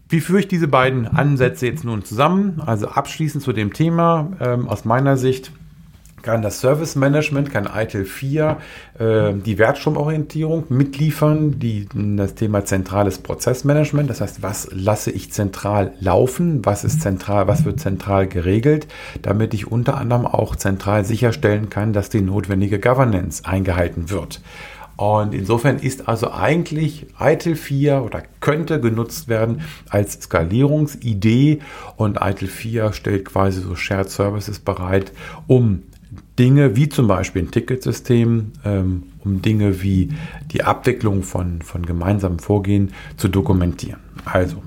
[0.09, 2.61] Wie führe ich diese beiden Ansätze jetzt nun zusammen?
[2.67, 5.53] Also abschließend zu dem Thema ähm, aus meiner Sicht
[6.23, 8.59] kann das Service Management, kann ITIL 4
[8.99, 15.93] äh, die Wertstromorientierung mitliefern, die, das Thema zentrales Prozessmanagement, das heißt, was lasse ich zentral
[16.01, 18.87] laufen, was ist zentral, was wird zentral geregelt,
[19.23, 24.41] damit ich unter anderem auch zentral sicherstellen kann, dass die notwendige Governance eingehalten wird.
[25.01, 31.61] Und insofern ist also eigentlich ITIL 4 oder könnte genutzt werden als Skalierungsidee.
[31.97, 35.13] Und ITIL 4 stellt quasi so Shared Services bereit,
[35.47, 35.85] um
[36.41, 40.09] Dinge wie zum Beispiel ein Ticketsystem, ähm, um Dinge wie
[40.51, 44.01] die Abwicklung von, von gemeinsamen Vorgehen zu dokumentieren.
[44.25, 44.63] Also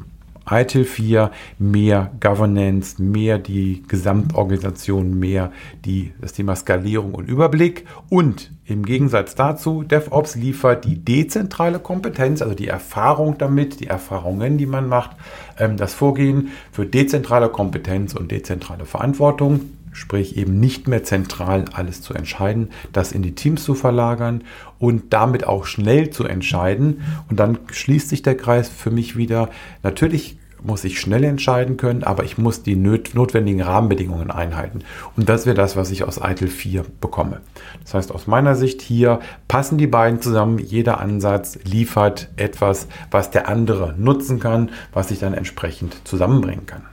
[0.47, 5.51] ITIL 4, mehr Governance, mehr die Gesamtorganisation, mehr
[5.83, 7.85] die, das Thema Skalierung und Überblick.
[8.07, 14.59] Und im Gegensatz dazu, DevOps liefert die dezentrale Kompetenz, also die Erfahrung damit, die Erfahrungen,
[14.59, 15.17] die man macht,
[15.57, 19.61] ähm, das Vorgehen für dezentrale Kompetenz und dezentrale Verantwortung
[19.93, 24.43] sprich eben nicht mehr zentral alles zu entscheiden, das in die Teams zu verlagern
[24.79, 27.01] und damit auch schnell zu entscheiden.
[27.29, 29.49] Und dann schließt sich der Kreis für mich wieder.
[29.81, 34.79] Natürlich muss ich schnell entscheiden können, aber ich muss die notwendigen Rahmenbedingungen einhalten.
[35.15, 37.41] Und das wäre das, was ich aus ITIL 4 bekomme.
[37.83, 40.59] Das heißt, aus meiner Sicht hier passen die beiden zusammen.
[40.59, 46.83] Jeder Ansatz liefert etwas, was der andere nutzen kann, was ich dann entsprechend zusammenbringen kann.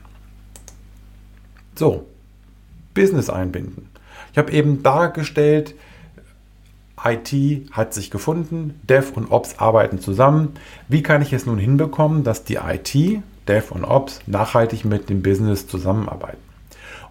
[1.77, 2.07] So,
[3.01, 3.89] Business einbinden.
[4.33, 5.75] Ich habe eben dargestellt,
[7.03, 7.33] IT
[7.73, 10.51] hat sich gefunden, Dev und Ops arbeiten zusammen.
[10.87, 15.23] Wie kann ich es nun hinbekommen, dass die IT, Dev und Ops nachhaltig mit dem
[15.23, 16.43] Business zusammenarbeiten?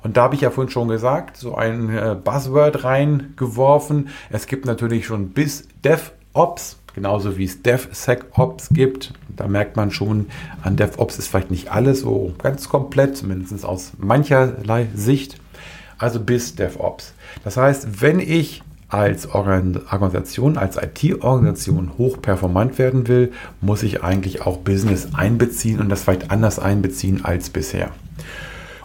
[0.04, 4.10] Und da habe ich ja vorhin schon gesagt, so ein äh, Buzzword reingeworfen.
[4.30, 9.14] Es gibt natürlich schon bis DevOps, genauso wie es DevSecOps gibt.
[9.36, 10.28] Da merkt man schon,
[10.62, 15.40] an DevOps ist vielleicht nicht alles so ganz komplett, zumindest aus mancherlei Sicht
[16.00, 17.14] also bis DevOps.
[17.44, 23.32] Das heißt, wenn ich als Organisation, als IT-Organisation hochperformant werden will,
[23.62, 27.92] muss ich eigentlich auch Business einbeziehen und das vielleicht anders einbeziehen als bisher.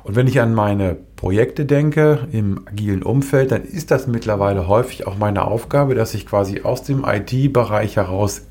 [0.03, 5.07] Und wenn ich an meine Projekte denke im agilen Umfeld, dann ist das mittlerweile häufig
[5.07, 8.43] auch meine Aufgabe, dass ich quasi aus dem IT-Bereich heraus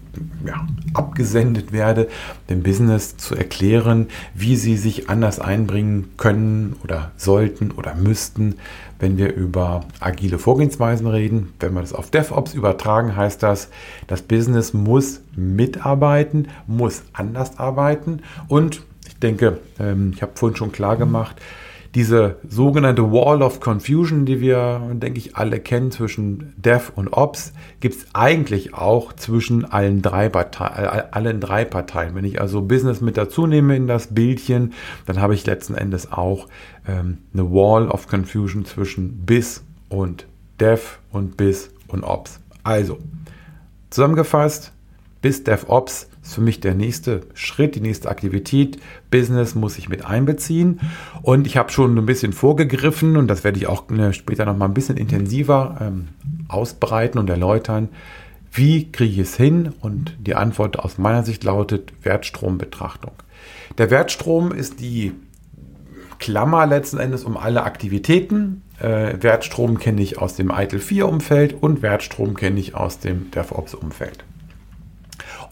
[0.45, 2.08] ja, abgesendet werde,
[2.49, 8.56] dem Business zu erklären, wie sie sich anders einbringen können oder sollten oder müssten,
[8.99, 11.54] wenn wir über agile Vorgehensweisen reden.
[11.60, 13.69] Wenn wir das auf DevOps übertragen, heißt das,
[14.08, 20.71] das Business muss mitarbeiten, muss anders arbeiten und ich denke, ähm, ich habe vorhin schon
[20.71, 21.36] klar gemacht,
[21.95, 27.53] diese sogenannte Wall of Confusion, die wir, denke ich, alle kennen zwischen Dev und Ops,
[27.82, 32.15] gibt es eigentlich auch zwischen allen drei, Parteien, allen drei Parteien.
[32.15, 34.73] Wenn ich also Business mit dazu nehme in das Bildchen,
[35.06, 36.47] dann habe ich letzten Endes auch
[36.88, 40.25] ähm, eine Wall of Confusion zwischen Biz und
[40.60, 42.39] Dev und Biz und Ops.
[42.63, 42.97] Also,
[43.91, 44.72] zusammengefasst,
[45.23, 48.77] Biz DevOps ist für mich der nächste Schritt, die nächste Aktivität.
[49.09, 50.81] Business muss ich mit einbeziehen.
[51.21, 54.57] Und ich habe schon ein bisschen vorgegriffen und das werde ich auch ne, später noch
[54.57, 56.09] mal ein bisschen intensiver ähm,
[56.49, 57.88] ausbreiten und erläutern.
[58.51, 59.73] Wie kriege ich es hin?
[59.79, 63.13] Und die Antwort aus meiner Sicht lautet Wertstrombetrachtung.
[63.77, 65.13] Der Wertstrom ist die
[66.19, 68.62] Klammer letzten Endes um alle Aktivitäten.
[68.79, 73.31] Äh, Wertstrom kenne ich aus dem ITIL 4 Umfeld und Wertstrom kenne ich aus dem
[73.31, 74.25] DevOps Umfeld.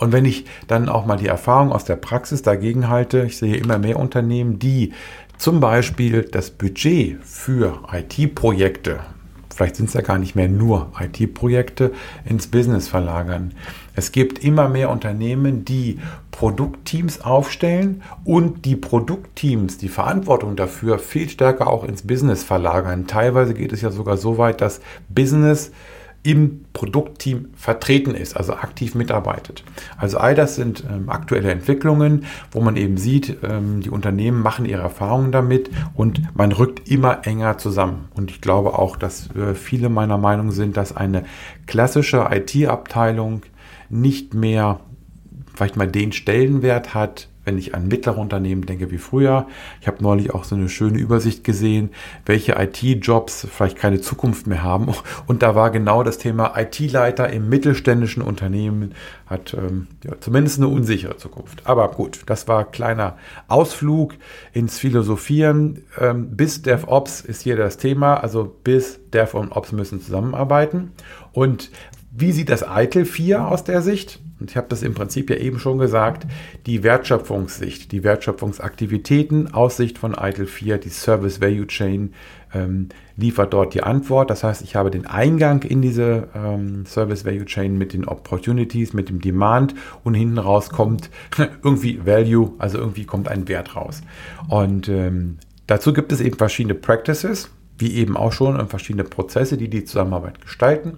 [0.02, 3.56] Und wenn ich dann auch mal die Erfahrung aus der Praxis dagegen halte, ich sehe
[3.56, 4.94] immer mehr Unternehmen, die
[5.38, 9.02] zum Beispiel das Budget für IT-Projekte,
[9.56, 11.92] vielleicht sind es ja gar nicht mehr nur IT-Projekte,
[12.26, 13.54] ins Business verlagern.
[13.94, 16.00] Es gibt immer mehr Unternehmen, die
[16.32, 23.06] Produktteams aufstellen und die Produktteams die Verantwortung dafür viel stärker auch ins Business verlagern.
[23.06, 25.72] Teilweise geht es ja sogar so weit, dass Business
[26.24, 29.64] im Produktteam vertreten ist, also aktiv mitarbeitet.
[29.98, 34.66] Also all das sind ähm, aktuelle Entwicklungen, wo man eben sieht, ähm, die Unternehmen machen
[34.66, 38.10] ihre Erfahrungen damit und man rückt immer enger zusammen.
[38.14, 41.24] Und ich glaube auch, dass äh, viele meiner Meinung sind, dass eine
[41.66, 43.42] klassische IT-Abteilung
[43.90, 44.80] nicht mehr
[45.54, 49.48] vielleicht mal den Stellenwert hat, wenn ich an mittlere Unternehmen denke wie früher.
[49.80, 51.90] Ich habe neulich auch so eine schöne Übersicht gesehen,
[52.26, 54.90] welche IT-Jobs vielleicht keine Zukunft mehr haben.
[55.28, 58.94] Und da war genau das Thema IT-Leiter im mittelständischen Unternehmen
[59.32, 61.66] hat ähm, ja, zumindest eine unsichere Zukunft.
[61.66, 64.14] Aber gut, das war kleiner Ausflug
[64.52, 65.86] ins Philosophieren.
[65.98, 68.16] Ähm, bis DevOps ist hier das Thema.
[68.16, 70.92] Also bis Dev und Ops müssen zusammenarbeiten.
[71.32, 71.72] Und
[72.12, 74.20] wie sieht das ITIL 4 aus der Sicht?
[74.42, 76.26] Und ich habe das im Prinzip ja eben schon gesagt,
[76.66, 82.14] die Wertschöpfungssicht, die Wertschöpfungsaktivitäten aus Sicht von ITIL 4, die Service Value Chain
[82.54, 84.30] ähm, liefert dort die Antwort.
[84.30, 88.94] Das heißt, ich habe den Eingang in diese ähm, Service Value Chain mit den Opportunities,
[88.94, 91.10] mit dem Demand und hinten raus kommt
[91.64, 94.02] irgendwie Value, also irgendwie kommt ein Wert raus.
[94.50, 99.70] Und ähm, dazu gibt es eben verschiedene Practices, wie eben auch schon verschiedene Prozesse, die
[99.70, 100.98] die Zusammenarbeit gestalten.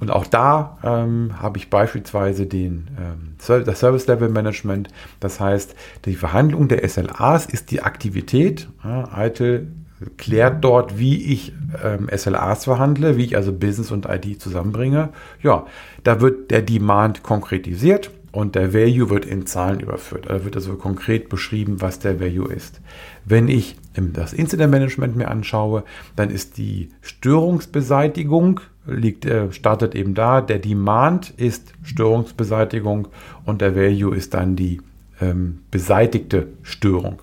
[0.00, 4.88] Und auch da ähm, habe ich beispielsweise den, ähm, das Service Level Management.
[5.20, 8.68] Das heißt, die Verhandlung der SLAs ist die Aktivität.
[8.84, 9.68] Ja, ITIL
[10.16, 11.52] klärt dort, wie ich
[11.84, 15.10] ähm, SLAs verhandle, wie ich also Business und ID zusammenbringe.
[15.42, 15.66] Ja,
[16.04, 20.26] da wird der Demand konkretisiert und der Value wird in Zahlen überführt.
[20.28, 22.80] Da wird also konkret beschrieben, was der Value ist.
[23.24, 25.84] Wenn ich das Incident Management mir anschaue,
[26.16, 30.40] dann ist die Störungsbeseitigung liegt, äh, startet eben da.
[30.40, 33.08] Der Demand ist Störungsbeseitigung
[33.44, 34.80] und der Value ist dann die
[35.20, 37.20] ähm, beseitigte Störung.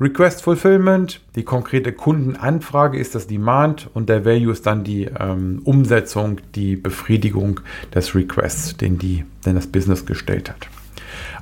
[0.00, 5.60] Request Fulfillment, die konkrete Kundenanfrage ist das Demand und der Value ist dann die ähm,
[5.64, 7.60] Umsetzung, die Befriedigung
[7.94, 10.68] des Requests, den, die, den das Business gestellt hat.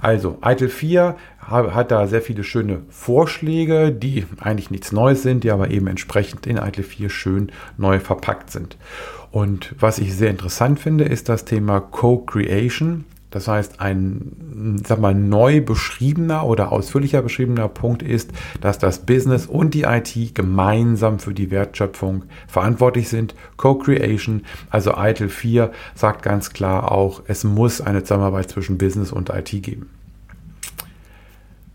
[0.01, 5.51] Also, ITIL 4 hat da sehr viele schöne Vorschläge, die eigentlich nichts Neues sind, die
[5.51, 8.77] aber eben entsprechend in ITIL 4 schön neu verpackt sind.
[9.31, 13.05] Und was ich sehr interessant finde, ist das Thema Co-Creation.
[13.31, 19.47] Das heißt, ein sag mal, neu beschriebener oder ausführlicher beschriebener Punkt ist, dass das Business
[19.47, 23.35] und die IT gemeinsam für die Wertschöpfung verantwortlich sind.
[23.57, 29.31] Co-Creation, also ITIL 4 sagt ganz klar auch, es muss eine Zusammenarbeit zwischen Business und
[29.31, 29.91] IT geben.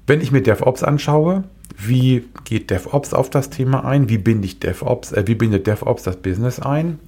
[0.07, 1.45] Wenn ich mir DevOps anschaue,
[1.77, 4.07] wie geht DevOps auf das Thema ein?
[4.09, 6.99] Wie binde ich DevOps, äh, wie bindet DevOps das Business ein?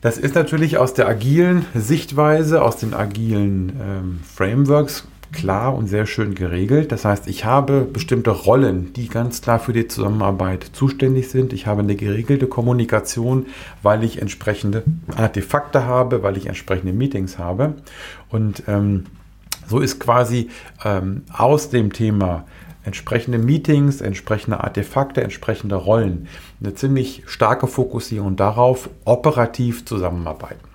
[0.00, 6.06] Das ist natürlich aus der agilen Sichtweise, aus den agilen ähm, Frameworks klar und sehr
[6.06, 6.92] schön geregelt.
[6.92, 11.52] Das heißt, ich habe bestimmte Rollen, die ganz klar für die Zusammenarbeit zuständig sind.
[11.52, 13.46] Ich habe eine geregelte Kommunikation,
[13.82, 14.84] weil ich entsprechende
[15.16, 17.74] Artefakte habe, weil ich entsprechende Meetings habe.
[18.30, 19.04] Und ähm,
[19.66, 20.48] so ist quasi
[20.84, 22.46] ähm, aus dem Thema
[22.88, 26.26] entsprechende Meetings, entsprechende Artefakte, entsprechende Rollen.
[26.60, 30.66] Eine ziemlich starke Fokussierung darauf, operativ zusammenarbeiten.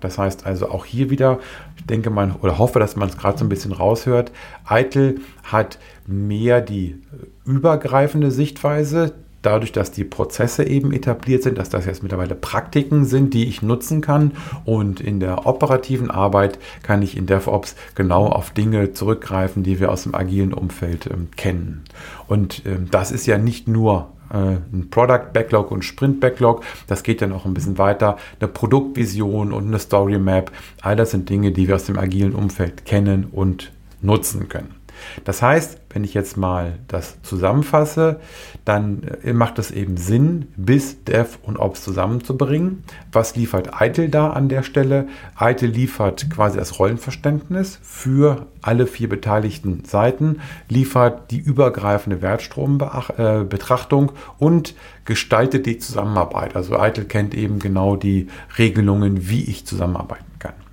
[0.00, 1.40] Das heißt also auch hier wieder,
[1.76, 4.32] ich denke mal oder hoffe, dass man es gerade so ein bisschen raushört,
[4.64, 7.02] Eitel hat mehr die
[7.44, 13.34] übergreifende Sichtweise, dadurch, dass die Prozesse eben etabliert sind, dass das jetzt mittlerweile Praktiken sind,
[13.34, 14.32] die ich nutzen kann.
[14.64, 19.90] Und in der operativen Arbeit kann ich in DevOps genau auf Dinge zurückgreifen, die wir
[19.92, 21.84] aus dem agilen Umfeld ähm, kennen.
[22.26, 26.64] Und ähm, das ist ja nicht nur äh, ein Product Backlog und Sprint Backlog.
[26.86, 28.16] Das geht ja noch ein bisschen weiter.
[28.40, 30.50] Eine Produktvision und eine Story Map.
[30.82, 34.77] All das sind Dinge, die wir aus dem agilen Umfeld kennen und nutzen können.
[35.24, 38.20] Das heißt, wenn ich jetzt mal das zusammenfasse,
[38.64, 42.84] dann äh, macht es eben Sinn, bis Dev und Ops zusammenzubringen.
[43.12, 45.08] Was liefert Eitel da an der Stelle?
[45.36, 54.74] Eitel liefert quasi das Rollenverständnis für alle vier beteiligten Seiten, liefert die übergreifende Wertstrombetrachtung und
[55.04, 56.54] gestaltet die Zusammenarbeit.
[56.54, 60.67] Also Eitel kennt eben genau die Regelungen, wie ich zusammenarbeiten kann.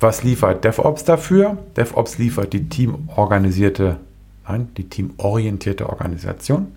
[0.00, 1.58] Was liefert DevOps dafür?
[1.76, 3.96] DevOps liefert die teamorganisierte,
[4.46, 6.68] nein, die teamorientierte Organisation,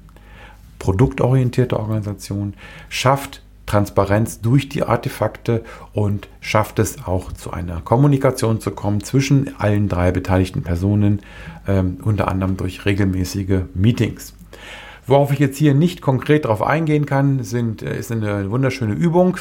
[0.80, 2.56] produktorientierte Organisation,
[2.90, 9.52] schafft Transparenz durch die Artefakte und schafft es auch zu einer Kommunikation zu kommen zwischen
[9.60, 11.22] allen drei beteiligten Personen,
[11.68, 14.34] ähm, unter anderem durch regelmäßige Meetings.
[15.06, 19.38] Worauf ich jetzt hier nicht konkret darauf eingehen kann, sind, äh, ist eine wunderschöne Übung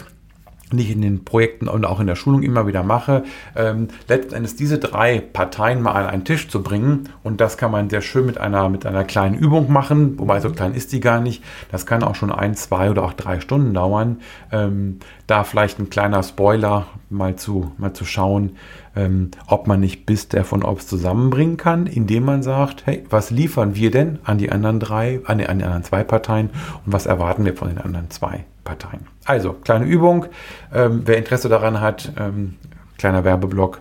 [0.78, 3.24] die ich in den Projekten und auch in der Schulung immer wieder mache,
[3.56, 7.08] ähm, letztendlich diese drei Parteien mal an einen Tisch zu bringen.
[7.22, 10.50] Und das kann man sehr schön mit einer, mit einer kleinen Übung machen, wobei so
[10.50, 11.42] klein ist die gar nicht.
[11.70, 14.20] Das kann auch schon ein, zwei oder auch drei Stunden dauern.
[14.52, 18.56] Ähm, da vielleicht ein kleiner Spoiler mal zu, mal zu schauen,
[18.96, 23.30] ähm, ob man nicht bis der von Ops zusammenbringen kann, indem man sagt, hey, was
[23.30, 26.50] liefern wir denn an die anderen drei, an die, an die anderen zwei Parteien
[26.84, 29.06] und was erwarten wir von den anderen zwei Parteien?
[29.24, 30.26] Also, kleine Übung.
[30.72, 32.56] Ähm, wer Interesse daran hat, ähm,
[32.98, 33.80] kleiner Werbeblock,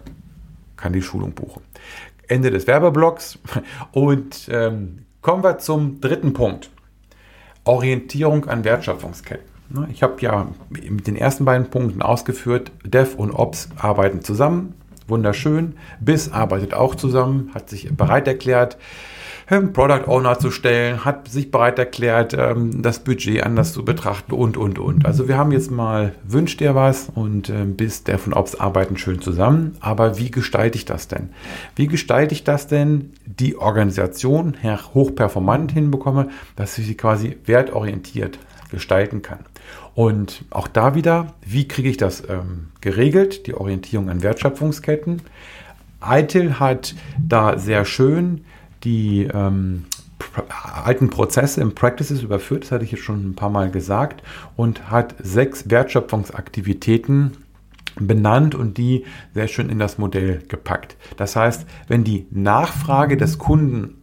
[0.78, 1.62] kann die Schulung buchen.
[2.28, 3.39] Ende des Werbeblocks.
[3.91, 6.69] Und ähm, kommen wir zum dritten Punkt.
[7.65, 9.50] Orientierung an Wertschöpfungsketten.
[9.91, 14.79] Ich habe ja mit den ersten beiden Punkten ausgeführt, Dev und Ops arbeiten zusammen
[15.10, 15.76] wunderschön.
[16.00, 18.78] BIS arbeitet auch zusammen, hat sich bereit erklärt,
[19.52, 24.34] ähm, Product Owner zu stellen, hat sich bereit erklärt, ähm, das Budget anders zu betrachten
[24.34, 25.06] und, und, und.
[25.06, 28.98] Also wir haben jetzt mal, wünscht dir was und ähm, BIS, der von Ops arbeiten
[28.98, 29.76] schön zusammen.
[29.80, 31.30] Aber wie gestalte ich das denn?
[31.76, 34.56] Wie gestalte ich das denn, die Organisation
[34.93, 38.38] hochperformant hinbekomme, dass ich sie quasi wertorientiert
[38.72, 39.39] gestalten kann?
[39.95, 43.47] Und auch da wieder, wie kriege ich das ähm, geregelt?
[43.47, 45.21] Die Orientierung an Wertschöpfungsketten.
[46.01, 48.45] ITIL hat da sehr schön
[48.84, 49.86] die ähm,
[50.86, 54.23] alten Prozesse im Practices überführt, das hatte ich jetzt schon ein paar Mal gesagt,
[54.55, 57.38] und hat sechs Wertschöpfungsaktivitäten
[57.99, 60.95] benannt und die sehr schön in das Modell gepackt.
[61.17, 63.99] Das heißt, wenn die Nachfrage des Kunden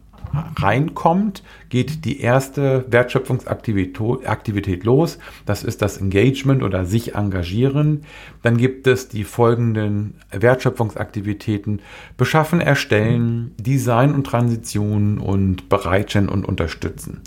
[0.55, 5.19] reinkommt, geht die erste Wertschöpfungsaktivität los.
[5.45, 8.03] Das ist das Engagement oder sich engagieren.
[8.43, 11.81] Dann gibt es die folgenden Wertschöpfungsaktivitäten
[12.17, 17.21] Beschaffen, Erstellen, Design und Transition und Bereitstellen und Unterstützen.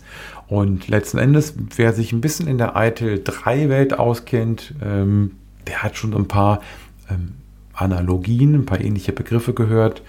[0.49, 5.33] Und letzten Endes, wer sich ein bisschen in der ITIL 3 Welt auskennt, ähm,
[5.67, 6.61] der hat schon ein paar
[7.09, 7.35] ähm,
[7.73, 10.03] Analogien, ein paar ähnliche Begriffe gehört.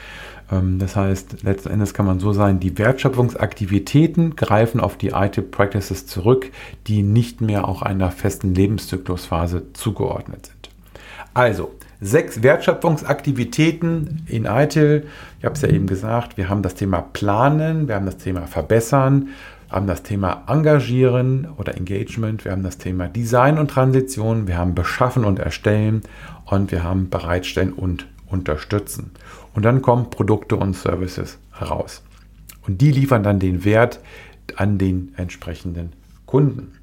[0.51, 5.51] Ähm, das heißt, letzten Endes kann man so sagen, die Wertschöpfungsaktivitäten greifen auf die IT
[5.51, 6.51] Practices zurück,
[6.87, 10.69] die nicht mehr auch einer festen Lebenszyklusphase zugeordnet sind.
[11.33, 15.05] Also, sechs Wertschöpfungsaktivitäten in ITIL.
[15.39, 18.47] Ich habe es ja eben gesagt, wir haben das Thema Planen, wir haben das Thema
[18.47, 19.29] Verbessern,
[19.69, 24.57] wir haben das Thema Engagieren oder Engagement, wir haben das Thema Design und Transition, wir
[24.57, 26.01] haben Beschaffen und Erstellen
[26.45, 29.11] und wir haben Bereitstellen und Unterstützen.
[29.53, 32.03] Und dann kommen Produkte und Services heraus.
[32.67, 33.99] Und die liefern dann den Wert
[34.55, 35.93] an den entsprechenden
[36.25, 36.73] Kunden.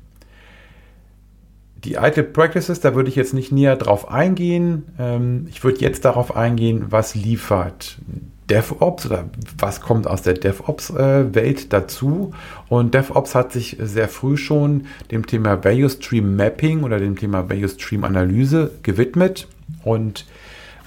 [1.85, 4.85] Die ITIL Practices, da würde ich jetzt nicht näher drauf eingehen.
[4.99, 7.99] Ähm, ich würde jetzt darauf eingehen, was liefert
[8.51, 9.27] DevOps oder
[9.59, 12.33] was kommt aus der DevOps-Welt dazu.
[12.69, 17.49] Und DevOps hat sich sehr früh schon dem Thema Value Stream Mapping oder dem Thema
[17.49, 19.47] Value Stream Analyse gewidmet.
[19.85, 20.27] Und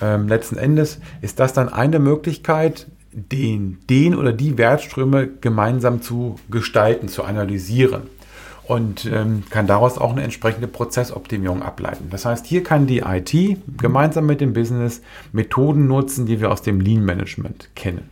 [0.02, 6.40] ähm, letzten Endes ist das dann eine Möglichkeit, den, den oder die Wertströme gemeinsam zu
[6.50, 8.04] gestalten, zu analysieren
[8.68, 12.08] und ähm, kann daraus auch eine entsprechende Prozessoptimierung ableiten.
[12.10, 15.02] Das heißt, hier kann die IT gemeinsam mit dem Business
[15.34, 18.10] Methoden nutzen, die wir aus dem Lean Management kennen.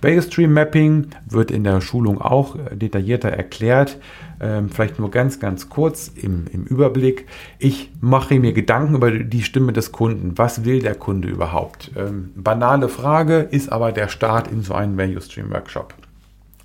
[0.00, 3.98] Value Stream Mapping wird in der Schulung auch detaillierter erklärt.
[4.42, 7.26] Ähm, vielleicht nur ganz, ganz kurz im, im Überblick.
[7.58, 10.36] Ich mache mir Gedanken über die Stimme des Kunden.
[10.36, 11.92] Was will der Kunde überhaupt?
[11.96, 15.94] Ähm, banale Frage ist aber der Start in so einen Value Stream Workshop.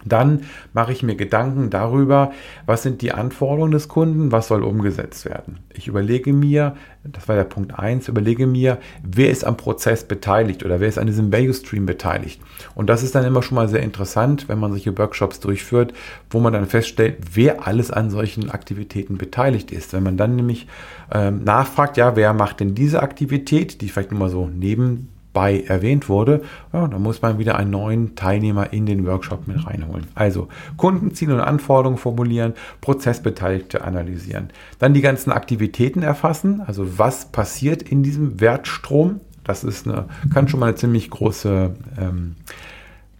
[0.09, 0.43] Dann
[0.73, 2.31] mache ich mir Gedanken darüber,
[2.65, 5.59] was sind die Anforderungen des Kunden, was soll umgesetzt werden.
[5.73, 10.65] Ich überlege mir, das war der Punkt 1, überlege mir, wer ist am Prozess beteiligt
[10.65, 12.41] oder wer ist an diesem Value Stream beteiligt.
[12.75, 15.93] Und das ist dann immer schon mal sehr interessant, wenn man solche Workshops durchführt,
[16.29, 19.93] wo man dann feststellt, wer alles an solchen Aktivitäten beteiligt ist.
[19.93, 20.67] Wenn man dann nämlich
[21.11, 25.61] ähm, nachfragt, ja, wer macht denn diese Aktivität, die vielleicht nur mal so neben bei
[25.61, 26.41] erwähnt wurde,
[26.73, 30.07] ja, dann muss man wieder einen neuen Teilnehmer in den Workshop mit reinholen.
[30.15, 34.49] Also Kundenziele und Anforderungen formulieren, Prozessbeteiligte analysieren.
[34.79, 39.19] Dann die ganzen Aktivitäten erfassen, also was passiert in diesem Wertstrom.
[39.43, 41.69] Das ist eine, kann schon mal eine ziemlich große
[42.01, 42.35] ähm,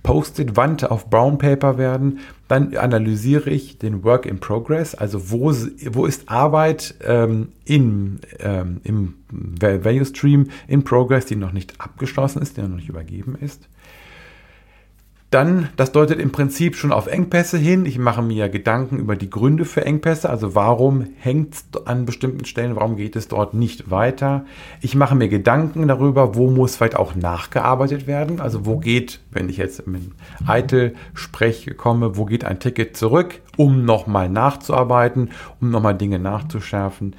[0.08, 2.20] Post-it-Wand auf Brown Paper werden.
[2.47, 5.51] Dann analysiere ich den Work in Progress, also wo,
[5.91, 12.41] wo ist Arbeit ähm, in, ähm, im Value Stream in Progress, die noch nicht abgeschlossen
[12.41, 13.68] ist, die noch nicht übergeben ist.
[15.30, 17.86] Dann, das deutet im Prinzip schon auf Engpässe hin.
[17.86, 20.30] Ich mache mir Gedanken über die Gründe für Engpässe.
[20.30, 24.46] Also warum hängt es an bestimmten Stellen, warum geht es dort nicht weiter?
[24.80, 28.40] Ich mache mir Gedanken darüber, wo muss vielleicht auch nachgearbeitet werden.
[28.40, 30.04] Also wo geht, wenn ich jetzt mit
[30.46, 37.16] Eitel-Sprech komme, wo geht ein Ticket zurück, um nochmal nachzuarbeiten, um nochmal Dinge nachzuschärfen.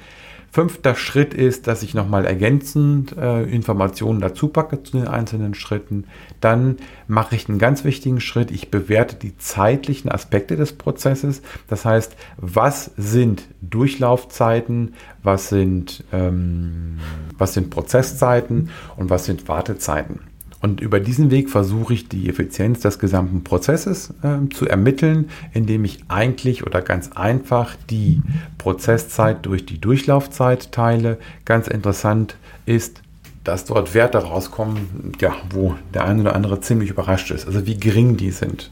[0.51, 6.05] Fünfter Schritt ist, dass ich nochmal ergänzend äh, Informationen dazu packe zu den einzelnen Schritten.
[6.41, 6.77] Dann
[7.07, 8.49] mache ich einen ganz wichtigen Schritt.
[8.49, 11.41] Ich bewerte die zeitlichen Aspekte des Prozesses.
[11.67, 16.99] Das heißt, was sind Durchlaufzeiten, was sind, ähm,
[17.37, 20.21] was sind Prozesszeiten und was sind Wartezeiten.
[20.61, 25.85] Und über diesen Weg versuche ich die Effizienz des gesamten Prozesses äh, zu ermitteln, indem
[25.85, 28.21] ich eigentlich oder ganz einfach die
[28.57, 31.17] Prozesszeit durch die Durchlaufzeit teile.
[31.45, 32.35] Ganz interessant
[32.65, 33.01] ist,
[33.45, 37.47] dass dort Werte rauskommen, ja, wo der eine oder andere ziemlich überrascht ist.
[37.47, 38.69] Also wie gering die sind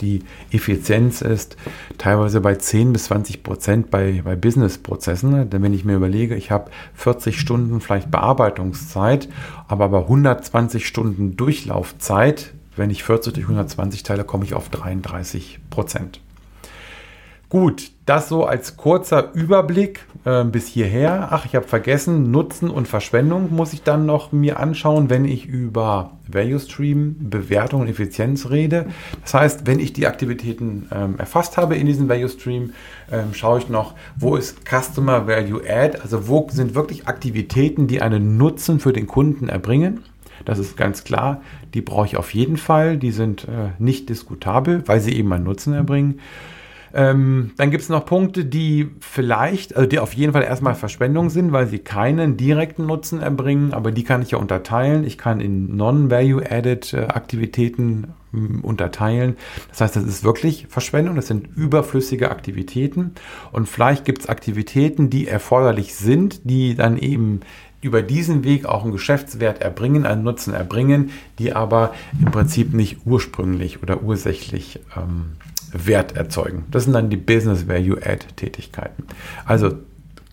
[0.00, 1.56] die Effizienz ist
[1.98, 5.50] teilweise bei 10 bis 20 Prozent bei, bei Business-Prozessen.
[5.50, 9.28] Denn wenn ich mir überlege, ich habe 40 Stunden vielleicht Bearbeitungszeit,
[9.68, 15.60] aber bei 120 Stunden Durchlaufzeit, wenn ich 40 durch 120 teile, komme ich auf 33
[15.70, 16.20] Prozent.
[17.54, 21.28] Gut, das so als kurzer Überblick äh, bis hierher.
[21.30, 25.46] Ach, ich habe vergessen, Nutzen und Verschwendung muss ich dann noch mir anschauen, wenn ich
[25.46, 28.86] über Value Stream, Bewertung und Effizienz rede.
[29.22, 32.72] Das heißt, wenn ich die Aktivitäten ähm, erfasst habe in diesem Value Stream,
[33.12, 38.02] ähm, schaue ich noch, wo ist Customer Value Add, also wo sind wirklich Aktivitäten, die
[38.02, 40.00] einen Nutzen für den Kunden erbringen.
[40.44, 41.40] Das ist ganz klar,
[41.72, 45.44] die brauche ich auf jeden Fall, die sind äh, nicht diskutabel, weil sie eben einen
[45.44, 46.18] Nutzen erbringen.
[46.94, 51.28] Ähm, dann gibt es noch Punkte, die vielleicht, also die auf jeden Fall erstmal Verschwendung
[51.28, 55.02] sind, weil sie keinen direkten Nutzen erbringen, aber die kann ich ja unterteilen.
[55.04, 59.36] Ich kann in Non-Value-Added Aktivitäten hm, unterteilen.
[59.70, 63.12] Das heißt, das ist wirklich Verschwendung, das sind überflüssige Aktivitäten
[63.50, 67.40] und vielleicht gibt es Aktivitäten, die erforderlich sind, die dann eben
[67.80, 72.98] über diesen Weg auch einen Geschäftswert erbringen, einen Nutzen erbringen, die aber im Prinzip nicht
[73.04, 75.32] ursprünglich oder ursächlich ähm,
[75.74, 76.64] Wert erzeugen.
[76.70, 79.04] Das sind dann die Business Value Add Tätigkeiten.
[79.44, 79.72] Also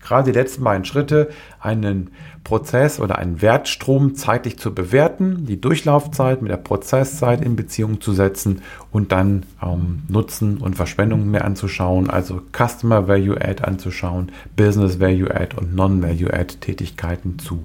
[0.02, 1.30] gerade die letzten beiden Schritte,
[1.60, 2.10] einen
[2.44, 8.12] Prozess oder einen Wertstrom zeitlich zu bewerten, die Durchlaufzeit mit der Prozesszeit in Beziehung zu
[8.12, 14.98] setzen und dann ähm, Nutzen und Verschwendung mehr anzuschauen, also Customer Value Add anzuschauen, Business
[14.98, 17.64] Value Add und Non-Value Add Tätigkeiten zu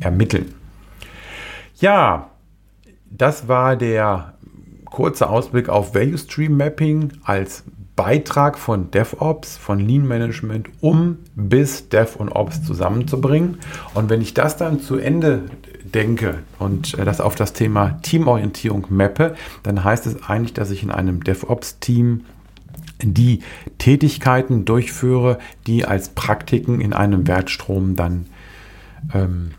[0.00, 0.54] ermitteln.
[1.76, 2.30] Ja,
[3.10, 4.34] das war der
[4.96, 7.64] kurzer Ausblick auf Value Stream Mapping als
[7.96, 13.58] Beitrag von DevOps, von Lean Management, um bis Dev und Ops zusammenzubringen.
[13.92, 15.50] Und wenn ich das dann zu Ende
[15.84, 19.34] denke und das auf das Thema Teamorientierung mappe,
[19.64, 22.24] dann heißt es eigentlich, dass ich in einem DevOps-Team
[23.02, 23.40] die
[23.76, 25.36] Tätigkeiten durchführe,
[25.66, 28.28] die als Praktiken in einem Wertstrom dann
[29.12, 29.50] ähm,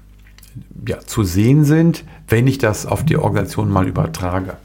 [0.88, 4.58] ja, zu sehen sind, wenn ich das auf die Organisation mal übertrage.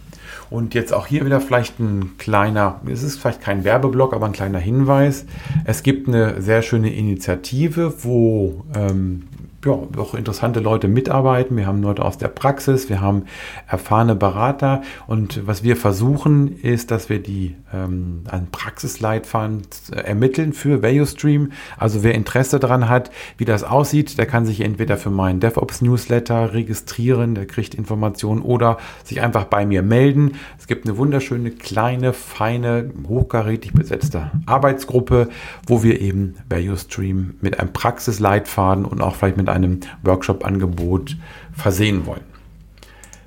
[0.53, 4.32] Und jetzt auch hier wieder vielleicht ein kleiner, es ist vielleicht kein Werbeblock, aber ein
[4.32, 5.24] kleiner Hinweis.
[5.64, 9.24] Es gibt eine sehr schöne Initiative, wo ähm,
[9.64, 11.56] ja, auch interessante Leute mitarbeiten.
[11.56, 13.24] Wir haben Leute aus der Praxis, wir haben
[13.68, 20.82] erfahrene Berater und was wir versuchen ist, dass wir die ähm, einen Praxisleitfaden ermitteln für
[20.82, 21.52] ValueStream.
[21.78, 25.80] Also wer Interesse daran hat, wie das aussieht, der kann sich entweder für meinen DevOps
[25.80, 30.32] Newsletter registrieren, der kriegt Informationen oder sich einfach bei mir melden.
[30.58, 35.28] Es gibt eine wunderschöne kleine, feine, hochkarätig besetzte Arbeitsgruppe,
[35.66, 41.16] wo wir eben ValueStream mit einem Praxisleitfaden und auch vielleicht mit einem Workshop-Angebot
[41.53, 42.24] versehen wollen.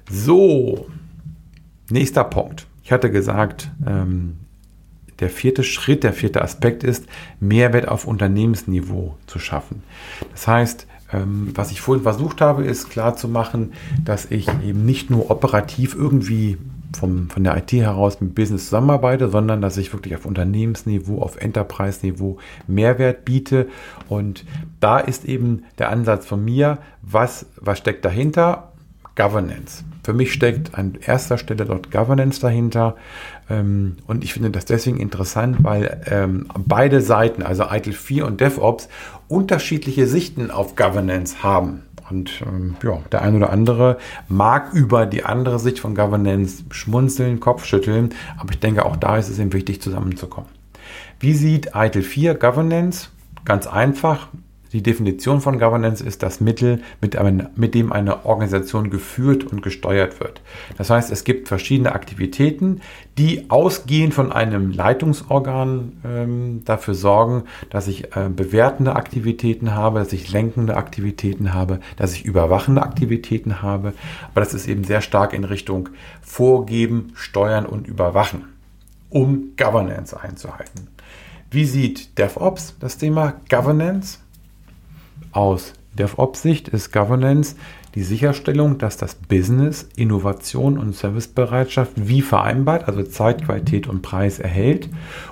[0.09, 0.87] So,
[1.89, 2.67] nächster Punkt.
[2.83, 4.37] Ich hatte gesagt, ähm,
[5.19, 7.05] der vierte Schritt, der vierte Aspekt ist,
[7.39, 9.81] Mehrwert auf Unternehmensniveau zu schaffen.
[10.31, 13.73] Das heißt, ähm, was ich vorhin versucht habe, ist klar zu machen,
[14.03, 16.57] dass ich eben nicht nur operativ irgendwie
[16.97, 21.37] vom, von der IT heraus mit Business zusammenarbeite, sondern dass ich wirklich auf Unternehmensniveau, auf
[21.37, 22.37] Enterprise-Niveau
[22.67, 23.67] Mehrwert biete.
[24.09, 24.45] Und
[24.79, 28.71] da ist eben der Ansatz von mir, was, was steckt dahinter?
[29.15, 29.83] Governance.
[30.03, 32.95] Für mich steckt an erster Stelle dort Governance dahinter.
[33.49, 38.41] Ähm, und ich finde das deswegen interessant, weil ähm, beide Seiten, also ITIL 4 und
[38.41, 38.89] DevOps,
[39.27, 41.83] unterschiedliche Sichten auf Governance haben.
[42.09, 43.97] Und ähm, ja, der eine oder andere
[44.27, 49.29] mag über die andere Sicht von Governance schmunzeln, Kopfschütteln, aber ich denke, auch da ist
[49.29, 50.49] es eben wichtig, zusammenzukommen.
[51.19, 53.09] Wie sieht ITIL 4 Governance?
[53.45, 54.27] Ganz einfach.
[54.73, 57.17] Die Definition von Governance ist das Mittel, mit,
[57.55, 60.41] mit, dem eine Organisation geführt und gesteuert wird.
[60.77, 62.81] Das heißt, es gibt verschiedene Aktivitäten,
[63.17, 70.11] die ausgehend von einem Leitungsorgan ähm, dafür sorgen, dass ich äh, bewertende Aktivitäten habe, dass
[70.11, 73.93] ich lenkende Aktivitäten habe, dass ich überwachende Aktivitäten habe.
[74.31, 75.89] Aber das ist eben sehr stark in Richtung
[76.21, 78.45] Vorgeben, Steuern und Überwachen,
[79.09, 80.87] um Governance einzuhalten.
[81.51, 84.19] Wie sieht DevOps das Thema Governance?
[85.31, 87.55] Aus DevOps-Sicht ist Governance
[87.95, 94.39] die Sicherstellung, dass das Business Innovation und Servicebereitschaft wie vereinbart, also Zeit, Qualität und Preis
[94.39, 94.89] erhält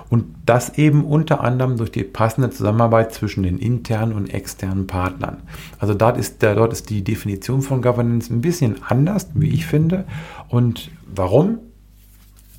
[0.08, 5.42] und das eben unter anderem durch die passende Zusammenarbeit zwischen den internen und externen Partnern.
[5.78, 10.04] Also dort ist, dort ist die Definition von Governance ein bisschen anders, wie ich finde.
[10.48, 11.58] Und warum?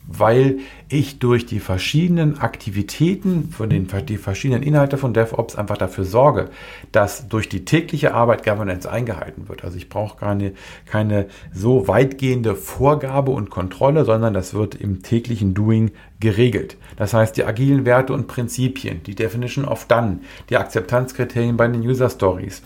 [0.07, 6.03] Weil ich durch die verschiedenen Aktivitäten, von den die verschiedenen Inhalte von DevOps einfach dafür
[6.03, 6.49] sorge,
[6.91, 9.63] dass durch die tägliche Arbeit Governance eingehalten wird.
[9.63, 10.53] Also ich brauche keine,
[10.85, 16.77] keine so weitgehende Vorgabe und Kontrolle, sondern das wird im täglichen Doing geregelt.
[16.97, 21.81] Das heißt, die agilen Werte und Prinzipien, die Definition of Done, die Akzeptanzkriterien bei den
[21.81, 22.61] User Stories,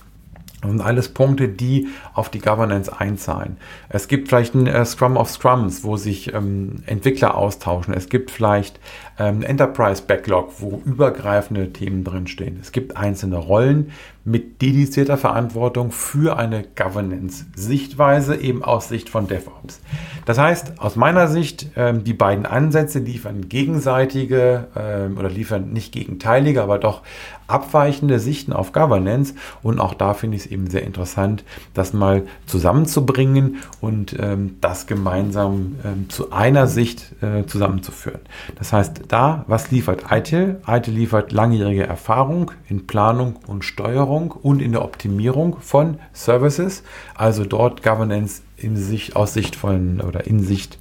[0.67, 3.57] sind alles Punkte, die auf die Governance einzahlen.
[3.87, 7.93] Es gibt vielleicht ein äh, Scrum of Scrums, wo sich ähm, Entwickler austauschen.
[7.93, 8.79] Es gibt vielleicht
[9.17, 12.59] ähm, Enterprise Backlog, wo übergreifende Themen drinstehen.
[12.61, 13.91] Es gibt einzelne Rollen
[14.29, 19.81] mit dedizierter Verantwortung für eine Governance-Sichtweise, eben aus Sicht von DevOps.
[20.25, 25.91] Das heißt, aus meiner Sicht, ähm, die beiden Ansätze liefern gegenseitige ähm, oder liefern nicht
[25.91, 27.01] gegenteilige, aber doch
[27.47, 29.33] abweichende Sichten auf Governance.
[29.63, 34.85] Und auch da finde ich es eben sehr interessant, das mal zusammenzubringen und ähm, das
[34.85, 35.77] gemeinsam
[36.09, 38.19] zu einer Sicht äh, zusammenzuführen.
[38.57, 40.61] Das heißt, da, was liefert ITIL?
[40.67, 46.83] ITIL liefert langjährige Erfahrung in Planung und Steuerung und in der Optimierung von Services,
[47.15, 50.77] also dort Governance in Sicht, aus Sicht von oder in Sicht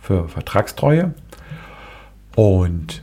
[0.00, 1.14] für Vertragstreue.
[2.34, 3.02] Und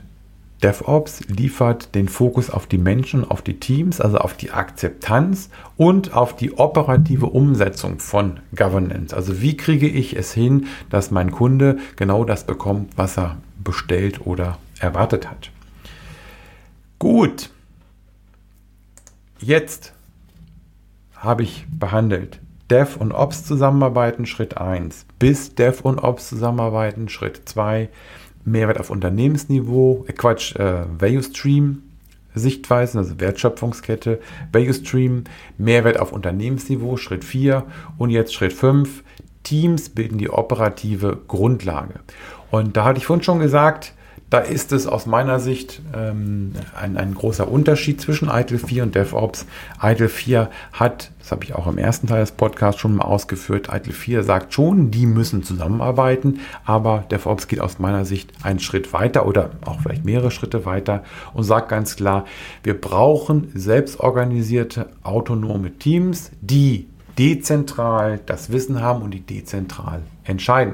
[0.61, 6.13] DevOps liefert den Fokus auf die Menschen, auf die Teams, also auf die Akzeptanz und
[6.13, 9.13] auf die operative Umsetzung von Governance.
[9.13, 14.25] Also wie kriege ich es hin, dass mein Kunde genau das bekommt, was er bestellt
[14.25, 15.49] oder erwartet hat.
[16.99, 17.49] Gut,
[19.39, 19.93] jetzt
[21.15, 27.41] habe ich behandelt Dev und Ops zusammenarbeiten, Schritt 1, bis Dev und Ops zusammenarbeiten, Schritt
[27.45, 27.89] 2,
[28.45, 31.83] Mehrwert auf Unternehmensniveau, äh Quatsch, äh, Value Stream,
[32.35, 34.19] Sichtweisen, also Wertschöpfungskette,
[34.51, 35.25] Value Stream,
[35.57, 37.63] Mehrwert auf Unternehmensniveau, Schritt 4
[37.97, 39.03] und jetzt Schritt 5,
[39.43, 41.99] Teams bilden die operative Grundlage.
[42.49, 43.93] Und da hatte ich vorhin schon gesagt,
[44.33, 48.95] da ist es aus meiner Sicht ähm, ein, ein, großer Unterschied zwischen ITIL 4 und
[48.95, 49.45] DevOps.
[49.79, 53.69] ITIL 4 hat, das habe ich auch im ersten Teil des Podcasts schon mal ausgeführt,
[53.71, 58.91] ITIL 4 sagt schon, die müssen zusammenarbeiten, aber DevOps geht aus meiner Sicht einen Schritt
[58.91, 61.03] weiter oder auch vielleicht mehrere Schritte weiter
[61.35, 62.25] und sagt ganz klar,
[62.63, 66.87] wir brauchen selbstorganisierte, autonome Teams, die
[67.19, 70.73] dezentral das Wissen haben und die dezentral entscheiden.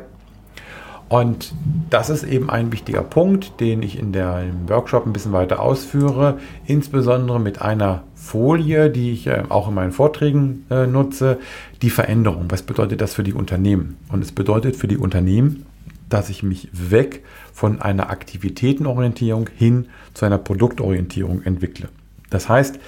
[1.09, 1.53] Und
[1.89, 5.59] das ist eben ein wichtiger Punkt, den ich in der, im Workshop ein bisschen weiter
[5.59, 6.37] ausführe,
[6.67, 11.39] insbesondere mit einer Folie, die ich äh, auch in meinen Vorträgen äh, nutze,
[11.81, 12.45] die Veränderung.
[12.49, 13.97] Was bedeutet das für die Unternehmen?
[14.11, 15.65] Und es bedeutet für die Unternehmen,
[16.09, 21.89] dass ich mich weg von einer Aktivitätenorientierung hin zu einer Produktorientierung entwickle.
[22.29, 22.79] Das heißt,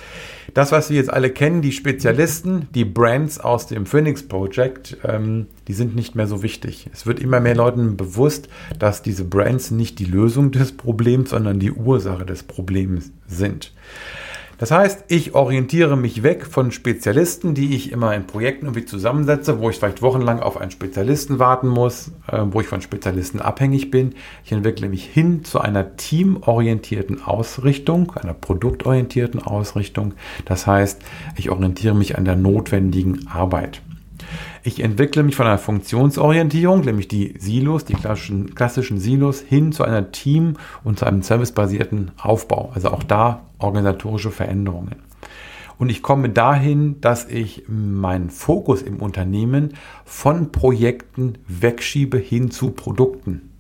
[0.54, 5.48] das, was wir jetzt alle kennen, die Spezialisten, die Brands aus dem Phoenix Project, ähm,
[5.68, 6.90] die sind nicht mehr so wichtig.
[6.94, 11.60] Es wird immer mehr Leuten bewusst, dass diese Brands nicht die Lösung des Problems, sondern
[11.60, 13.72] die Ursache des Problems sind.
[14.62, 19.60] Das heißt, ich orientiere mich weg von Spezialisten, die ich immer in Projekten irgendwie zusammensetze,
[19.60, 23.90] wo ich vielleicht wochenlang auf einen Spezialisten warten muss, äh, wo ich von Spezialisten abhängig
[23.90, 24.14] bin.
[24.46, 30.14] Ich entwickle mich hin zu einer teamorientierten Ausrichtung, einer produktorientierten Ausrichtung.
[30.46, 31.02] Das heißt,
[31.38, 33.82] ich orientiere mich an der notwendigen Arbeit.
[34.64, 39.84] Ich entwickle mich von einer Funktionsorientierung, nämlich die Silos, die klassischen, klassischen Silos, hin zu
[39.84, 42.72] einer Team- und zu einem servicebasierten Aufbau.
[42.74, 44.96] Also auch da organisatorische Veränderungen.
[45.78, 49.74] Und ich komme dahin, dass ich meinen Fokus im Unternehmen
[50.06, 53.51] von Projekten wegschiebe hin zu Produkten.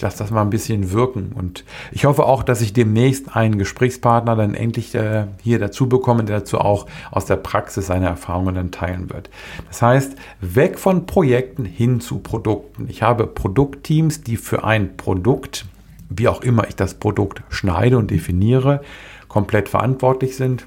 [0.00, 3.58] Ich lasse das mal ein bisschen wirken und ich hoffe auch, dass ich demnächst einen
[3.58, 8.54] Gesprächspartner dann endlich äh, hier dazu bekomme, der dazu auch aus der Praxis seine Erfahrungen
[8.54, 9.28] dann teilen wird.
[9.68, 12.86] Das heißt, weg von Projekten hin zu Produkten.
[12.88, 15.66] Ich habe Produktteams, die für ein Produkt,
[16.08, 18.80] wie auch immer ich das Produkt schneide und definiere,
[19.28, 20.66] komplett verantwortlich sind.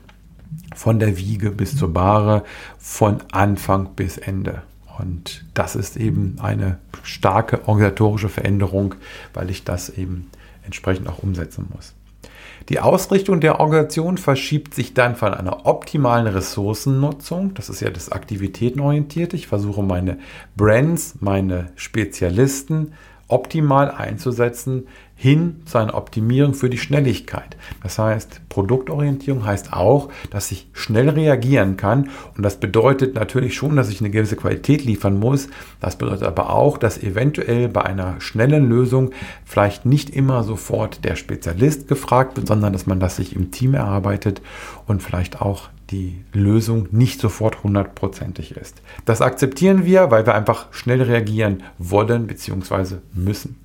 [0.76, 2.44] Von der Wiege bis zur Bahre,
[2.78, 4.62] von Anfang bis Ende.
[5.00, 8.96] Und das ist eben eine starke organisatorische Veränderung,
[9.34, 10.30] weil ich das eben
[10.66, 11.94] entsprechend auch umsetzen muss.
[12.70, 18.10] Die Ausrichtung der Organisation verschiebt sich dann von einer optimalen Ressourcennutzung, das ist ja das
[18.10, 20.18] Aktivitätenorientierte, ich versuche meine
[20.56, 22.94] Brands, meine Spezialisten
[23.28, 24.88] optimal einzusetzen,
[25.24, 27.56] hin zu einer Optimierung für die Schnelligkeit.
[27.82, 33.78] Das heißt, Produktorientierung heißt auch, dass ich schnell reagieren kann und das bedeutet natürlich schon,
[33.78, 35.48] dass ich eine gewisse Qualität liefern muss.
[35.80, 39.12] Das bedeutet aber auch, dass eventuell bei einer schnellen Lösung
[39.46, 43.76] vielleicht nicht immer sofort der Spezialist gefragt wird, sondern dass man das sich im Team
[43.76, 44.42] erarbeitet
[44.88, 48.82] und vielleicht auch die Lösung nicht sofort hundertprozentig ist.
[49.06, 52.96] Das akzeptieren wir, weil wir einfach schnell reagieren wollen bzw.
[53.14, 53.56] müssen.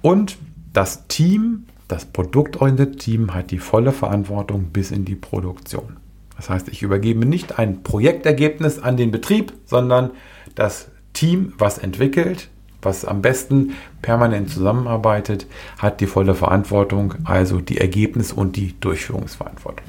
[0.00, 0.38] Und
[0.72, 5.96] das Team, das produktorientierte Team hat die volle Verantwortung bis in die Produktion.
[6.36, 10.10] Das heißt, ich übergebe nicht ein Projektergebnis an den Betrieb, sondern
[10.54, 12.48] das Team, was entwickelt,
[12.82, 15.46] was am besten permanent zusammenarbeitet,
[15.78, 19.84] hat die volle Verantwortung, also die Ergebnis- und die Durchführungsverantwortung.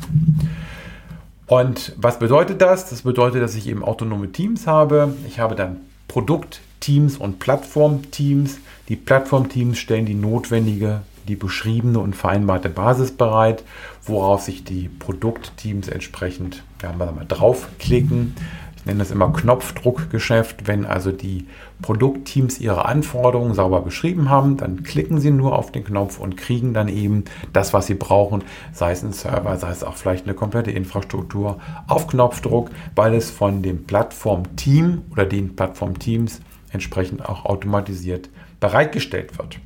[1.46, 2.90] Und was bedeutet das?
[2.90, 5.14] Das bedeutet, dass ich eben autonome Teams habe.
[5.28, 5.78] Ich habe dann
[6.08, 8.60] Produktteams und Plattformteams.
[8.92, 13.64] Die Plattformteams stellen die notwendige, die beschriebene und vereinbarte Basis bereit,
[14.04, 18.36] worauf sich die Produktteams entsprechend ja, mal draufklicken.
[18.76, 20.68] Ich nenne das immer Knopfdruckgeschäft.
[20.68, 21.48] Wenn also die
[21.82, 26.74] Produktteams ihre Anforderungen sauber beschrieben haben, dann klicken sie nur auf den Knopf und kriegen
[26.74, 27.24] dann eben
[27.54, 31.62] das, was sie brauchen, sei es ein Server, sei es auch vielleicht eine komplette Infrastruktur
[31.88, 36.42] auf Knopfdruck, weil es von dem Plattformteam oder den Plattformteams
[36.74, 38.30] entsprechend auch automatisiert
[38.62, 39.60] bereitgestellt wird.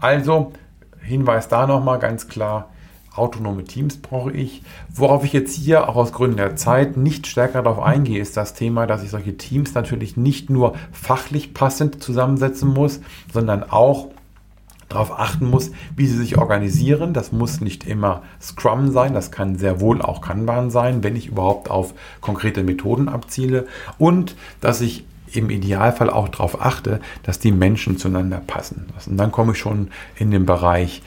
[0.00, 0.52] Also
[1.02, 2.70] Hinweis da nochmal ganz klar,
[3.14, 4.62] autonome Teams brauche ich.
[4.88, 8.54] Worauf ich jetzt hier auch aus Gründen der Zeit nicht stärker darauf eingehe, ist das
[8.54, 13.00] Thema, dass ich solche Teams natürlich nicht nur fachlich passend zusammensetzen muss,
[13.32, 14.08] sondern auch
[14.88, 17.12] darauf achten muss, wie sie sich organisieren.
[17.12, 21.26] Das muss nicht immer Scrum sein, das kann sehr wohl auch Kanban sein, wenn ich
[21.26, 23.66] überhaupt auf konkrete Methoden abziele.
[23.98, 28.86] Und dass ich im Idealfall auch darauf achte, dass die Menschen zueinander passen.
[29.06, 31.02] Und dann komme ich schon in den Bereich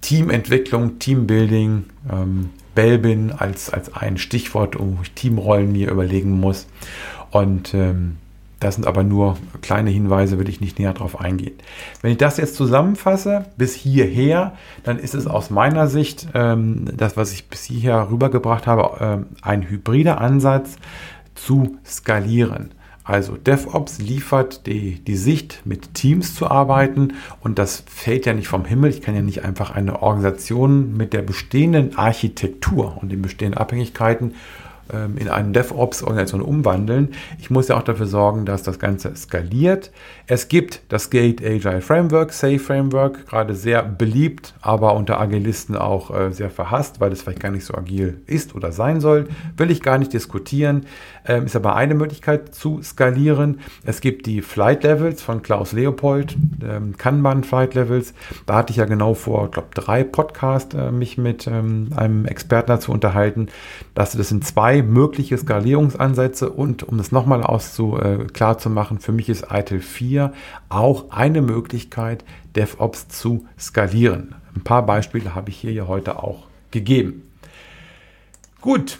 [0.00, 6.66] Teamentwicklung, Teambuilding, ähm, Belbin als, als ein Stichwort, wo ich Teamrollen mir überlegen muss.
[7.30, 8.18] Und ähm,
[8.60, 11.54] das sind aber nur kleine Hinweise, würde ich nicht näher darauf eingehen.
[12.00, 17.16] Wenn ich das jetzt zusammenfasse bis hierher, dann ist es aus meiner Sicht, ähm, das,
[17.16, 20.76] was ich bis hierher rübergebracht habe, ähm, ein hybrider Ansatz
[21.34, 22.70] zu skalieren.
[23.06, 28.48] Also DevOps liefert die, die Sicht, mit Teams zu arbeiten und das fällt ja nicht
[28.48, 28.90] vom Himmel.
[28.90, 34.34] Ich kann ja nicht einfach eine Organisation mit der bestehenden Architektur und den bestehenden Abhängigkeiten
[35.18, 37.14] in eine DevOps-Organisation umwandeln.
[37.38, 39.90] Ich muss ja auch dafür sorgen, dass das Ganze skaliert.
[40.26, 46.10] Es gibt das Gate Agile Framework, Safe Framework, gerade sehr beliebt, aber unter Agilisten auch
[46.10, 49.28] äh, sehr verhasst, weil es vielleicht gar nicht so agil ist oder sein soll.
[49.56, 50.86] Will ich gar nicht diskutieren.
[51.26, 53.60] Ähm, ist aber eine Möglichkeit zu skalieren.
[53.84, 58.14] Es gibt die Flight Levels von Klaus Leopold, ähm, Kanban Flight Levels.
[58.46, 62.68] Da hatte ich ja genau vor, glaube drei Podcasts äh, mich mit ähm, einem Experten
[62.68, 63.48] dazu unterhalten,
[63.94, 68.98] dass das sind zwei mögliche Skalierungsansätze und um es nochmal auszu, äh, klar zu machen,
[68.98, 70.32] für mich ist ITIL 4
[70.68, 72.24] auch eine Möglichkeit,
[72.54, 74.34] DevOps zu skalieren.
[74.54, 77.22] Ein paar Beispiele habe ich hier ja heute auch gegeben.
[78.60, 78.98] Gut,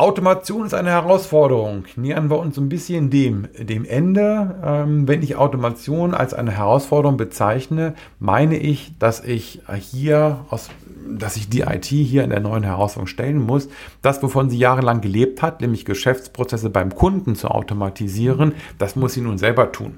[0.00, 1.84] Automation ist eine Herausforderung.
[1.94, 4.58] Nähern wir uns ein bisschen dem, dem Ende.
[4.64, 10.70] Ähm, wenn ich Automation als eine Herausforderung bezeichne, meine ich, dass ich hier aus
[11.12, 13.68] dass sich die IT hier in der neuen Herausforderung stellen muss.
[14.00, 19.20] Das, wovon sie jahrelang gelebt hat, nämlich Geschäftsprozesse beim Kunden zu automatisieren, das muss sie
[19.20, 19.96] nun selber tun.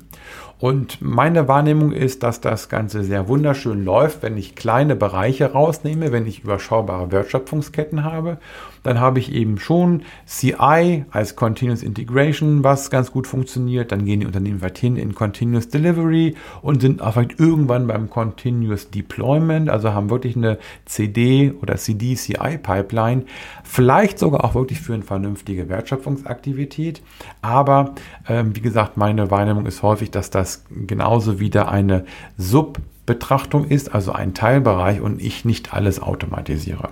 [0.58, 6.12] Und meine Wahrnehmung ist, dass das Ganze sehr wunderschön läuft, wenn ich kleine Bereiche rausnehme,
[6.12, 8.38] wenn ich überschaubare Wertschöpfungsketten habe.
[8.82, 13.92] Dann habe ich eben schon CI als Continuous Integration, was ganz gut funktioniert.
[13.92, 19.70] Dann gehen die Unternehmen weiterhin in Continuous Delivery und sind vielleicht irgendwann beim Continuous Deployment,
[19.70, 23.24] also haben wirklich eine CD oder CD-CI-Pipeline,
[23.64, 27.02] vielleicht sogar auch wirklich für eine vernünftige Wertschöpfungsaktivität.
[27.40, 27.94] Aber
[28.28, 32.04] ähm, wie gesagt, meine Wahrnehmung ist häufig, dass das genauso wieder eine
[32.36, 36.90] Subbetrachtung ist, also ein Teilbereich und ich nicht alles automatisiere.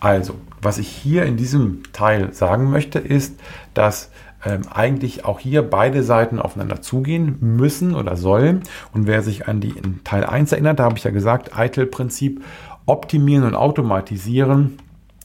[0.00, 3.38] Also, was ich hier in diesem Teil sagen möchte, ist,
[3.74, 4.10] dass
[4.44, 8.62] ähm, eigentlich auch hier beide Seiten aufeinander zugehen müssen oder sollen.
[8.92, 12.42] Und wer sich an die Teil 1 erinnert, da habe ich ja gesagt, ITIL-Prinzip
[12.86, 14.78] optimieren und automatisieren.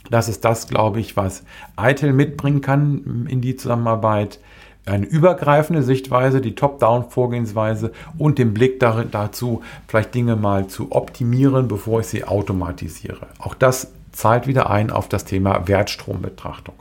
[0.09, 1.43] Das ist das, glaube ich, was
[1.79, 4.39] ITIL mitbringen kann in die Zusammenarbeit
[4.85, 11.99] eine übergreifende Sichtweise, die Top-Down-Vorgehensweise und den Blick dazu, vielleicht Dinge mal zu optimieren, bevor
[11.99, 13.27] ich sie automatisiere.
[13.39, 16.73] Auch das zahlt wieder ein auf das Thema Wertstrombetrachtung.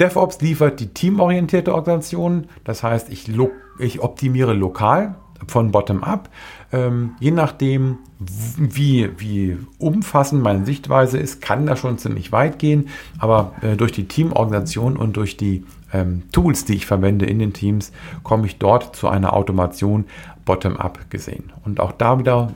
[0.00, 3.30] DevOps liefert die teamorientierte Organisation, das heißt, ich,
[3.78, 6.30] ich optimiere lokal von Bottom-up.
[6.72, 12.88] Ähm, je nachdem, wie, wie umfassend meine Sichtweise ist, kann das schon ziemlich weit gehen.
[13.18, 17.52] Aber äh, durch die Teamorganisation und durch die ähm, Tools, die ich verwende in den
[17.52, 17.92] Teams,
[18.22, 20.06] komme ich dort zu einer Automation
[20.46, 21.52] bottom-up gesehen.
[21.66, 22.52] Und auch da wieder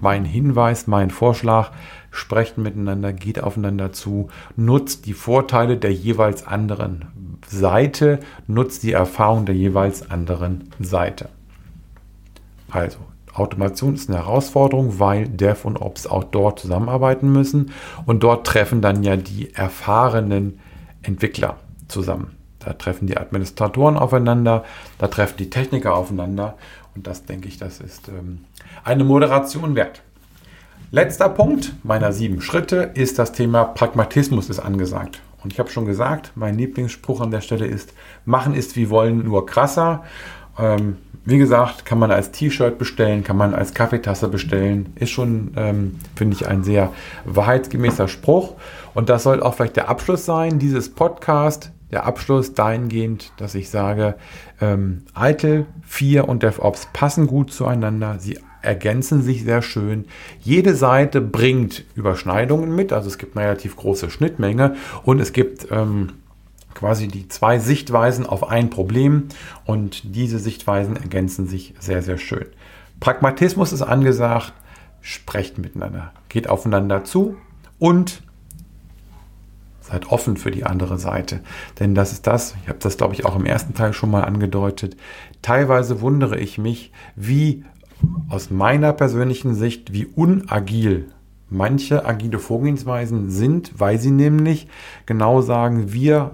[0.00, 1.72] mein Hinweis, mein Vorschlag,
[2.10, 9.46] sprecht miteinander, geht aufeinander zu, nutzt die Vorteile der jeweils anderen Seite, nutzt die Erfahrung
[9.46, 11.28] der jeweils anderen Seite.
[12.70, 12.98] Also,
[13.34, 17.70] Automation ist eine Herausforderung, weil Dev und Ops auch dort zusammenarbeiten müssen.
[18.06, 20.58] Und dort treffen dann ja die erfahrenen
[21.02, 22.36] Entwickler zusammen.
[22.58, 24.64] Da treffen die Administratoren aufeinander,
[24.98, 26.56] da treffen die Techniker aufeinander
[26.96, 28.40] und das denke ich, das ist ähm,
[28.82, 30.02] eine Moderation wert.
[30.90, 35.20] Letzter Punkt meiner sieben Schritte ist das Thema Pragmatismus ist angesagt.
[35.42, 37.92] Und ich habe schon gesagt, mein Lieblingsspruch an der Stelle ist,
[38.24, 40.04] machen ist wie wollen, nur krasser.
[40.58, 44.92] Ähm, wie gesagt, kann man als T-Shirt bestellen, kann man als Kaffeetasse bestellen.
[44.94, 46.92] Ist schon, ähm, finde ich, ein sehr
[47.24, 48.54] wahrheitsgemäßer Spruch.
[48.94, 53.70] Und das soll auch vielleicht der Abschluss sein, dieses Podcast der Abschluss dahingehend, dass ich
[53.70, 54.16] sage,
[54.60, 58.18] ähm, ITIL 4 und DevOps passen gut zueinander.
[58.18, 60.06] Sie ergänzen sich sehr schön.
[60.40, 64.74] Jede Seite bringt Überschneidungen mit, also es gibt eine relativ große Schnittmenge
[65.04, 66.14] und es gibt ähm,
[66.74, 69.28] quasi die zwei Sichtweisen auf ein Problem
[69.64, 72.46] und diese Sichtweisen ergänzen sich sehr, sehr schön.
[72.98, 74.52] Pragmatismus ist angesagt,
[75.00, 77.36] sprecht miteinander, geht aufeinander zu
[77.78, 78.22] und
[79.88, 81.40] Seid offen für die andere Seite.
[81.78, 84.24] Denn das ist das, ich habe das, glaube ich, auch im ersten Teil schon mal
[84.24, 84.96] angedeutet.
[85.42, 87.64] Teilweise wundere ich mich, wie
[88.28, 91.08] aus meiner persönlichen Sicht, wie unagil
[91.48, 94.66] manche agile Vorgehensweisen sind, weil sie nämlich
[95.06, 96.32] genau sagen, wir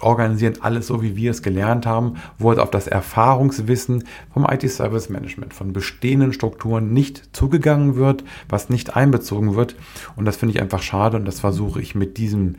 [0.00, 5.08] organisieren alles so, wie wir es gelernt haben, wo es auf das Erfahrungswissen vom IT-Service
[5.08, 9.76] Management, von bestehenden Strukturen nicht zugegangen wird, was nicht einbezogen wird.
[10.16, 12.56] Und das finde ich einfach schade und das versuche ich mit diesem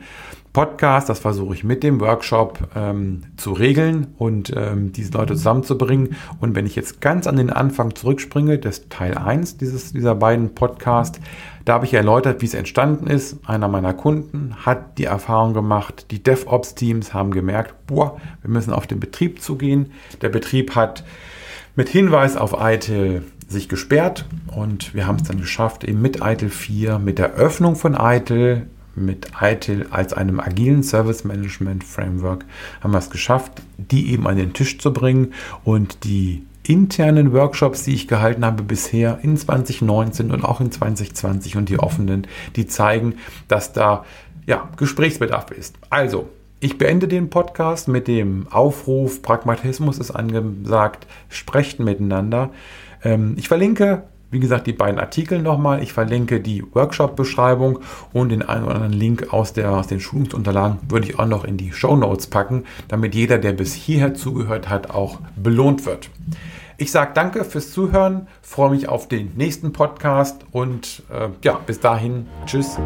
[0.52, 6.16] Podcast, das versuche ich mit dem Workshop ähm, zu regeln und ähm, diese Leute zusammenzubringen.
[6.40, 10.54] Und wenn ich jetzt ganz an den Anfang zurückspringe, das Teil 1 dieses, dieser beiden
[10.54, 11.20] Podcasts,
[11.64, 13.38] da habe ich erläutert, wie es entstanden ist.
[13.46, 18.86] Einer meiner Kunden hat die Erfahrung gemacht, die DevOps-Teams haben gemerkt, boah, wir müssen auf
[18.86, 19.92] den Betrieb zugehen.
[20.20, 21.04] Der Betrieb hat
[21.76, 26.50] mit Hinweis auf ITIL sich gesperrt und wir haben es dann geschafft, eben mit ITIL
[26.50, 32.44] 4, mit der Öffnung von ITIL mit ITIL als einem agilen Service Management Framework
[32.82, 35.32] haben wir es geschafft, die eben an den Tisch zu bringen
[35.64, 41.56] und die internen Workshops, die ich gehalten habe bisher in 2019 und auch in 2020
[41.56, 43.14] und die offenen, die zeigen,
[43.48, 44.04] dass da
[44.46, 45.76] ja, Gesprächsbedarf ist.
[45.90, 46.28] Also,
[46.60, 52.50] ich beende den Podcast mit dem Aufruf, Pragmatismus ist angesagt, sprecht miteinander.
[53.02, 55.82] Ähm, ich verlinke, wie gesagt, die beiden Artikel nochmal.
[55.82, 57.80] Ich verlinke die Workshop-Beschreibung
[58.12, 61.44] und den einen oder anderen Link aus, der, aus den Schulungsunterlagen würde ich auch noch
[61.44, 66.10] in die Show Notes packen, damit jeder, der bis hierher zugehört hat, auch belohnt wird.
[66.82, 71.78] Ich sage danke fürs Zuhören, freue mich auf den nächsten Podcast und äh, ja, bis
[71.78, 72.76] dahin, tschüss.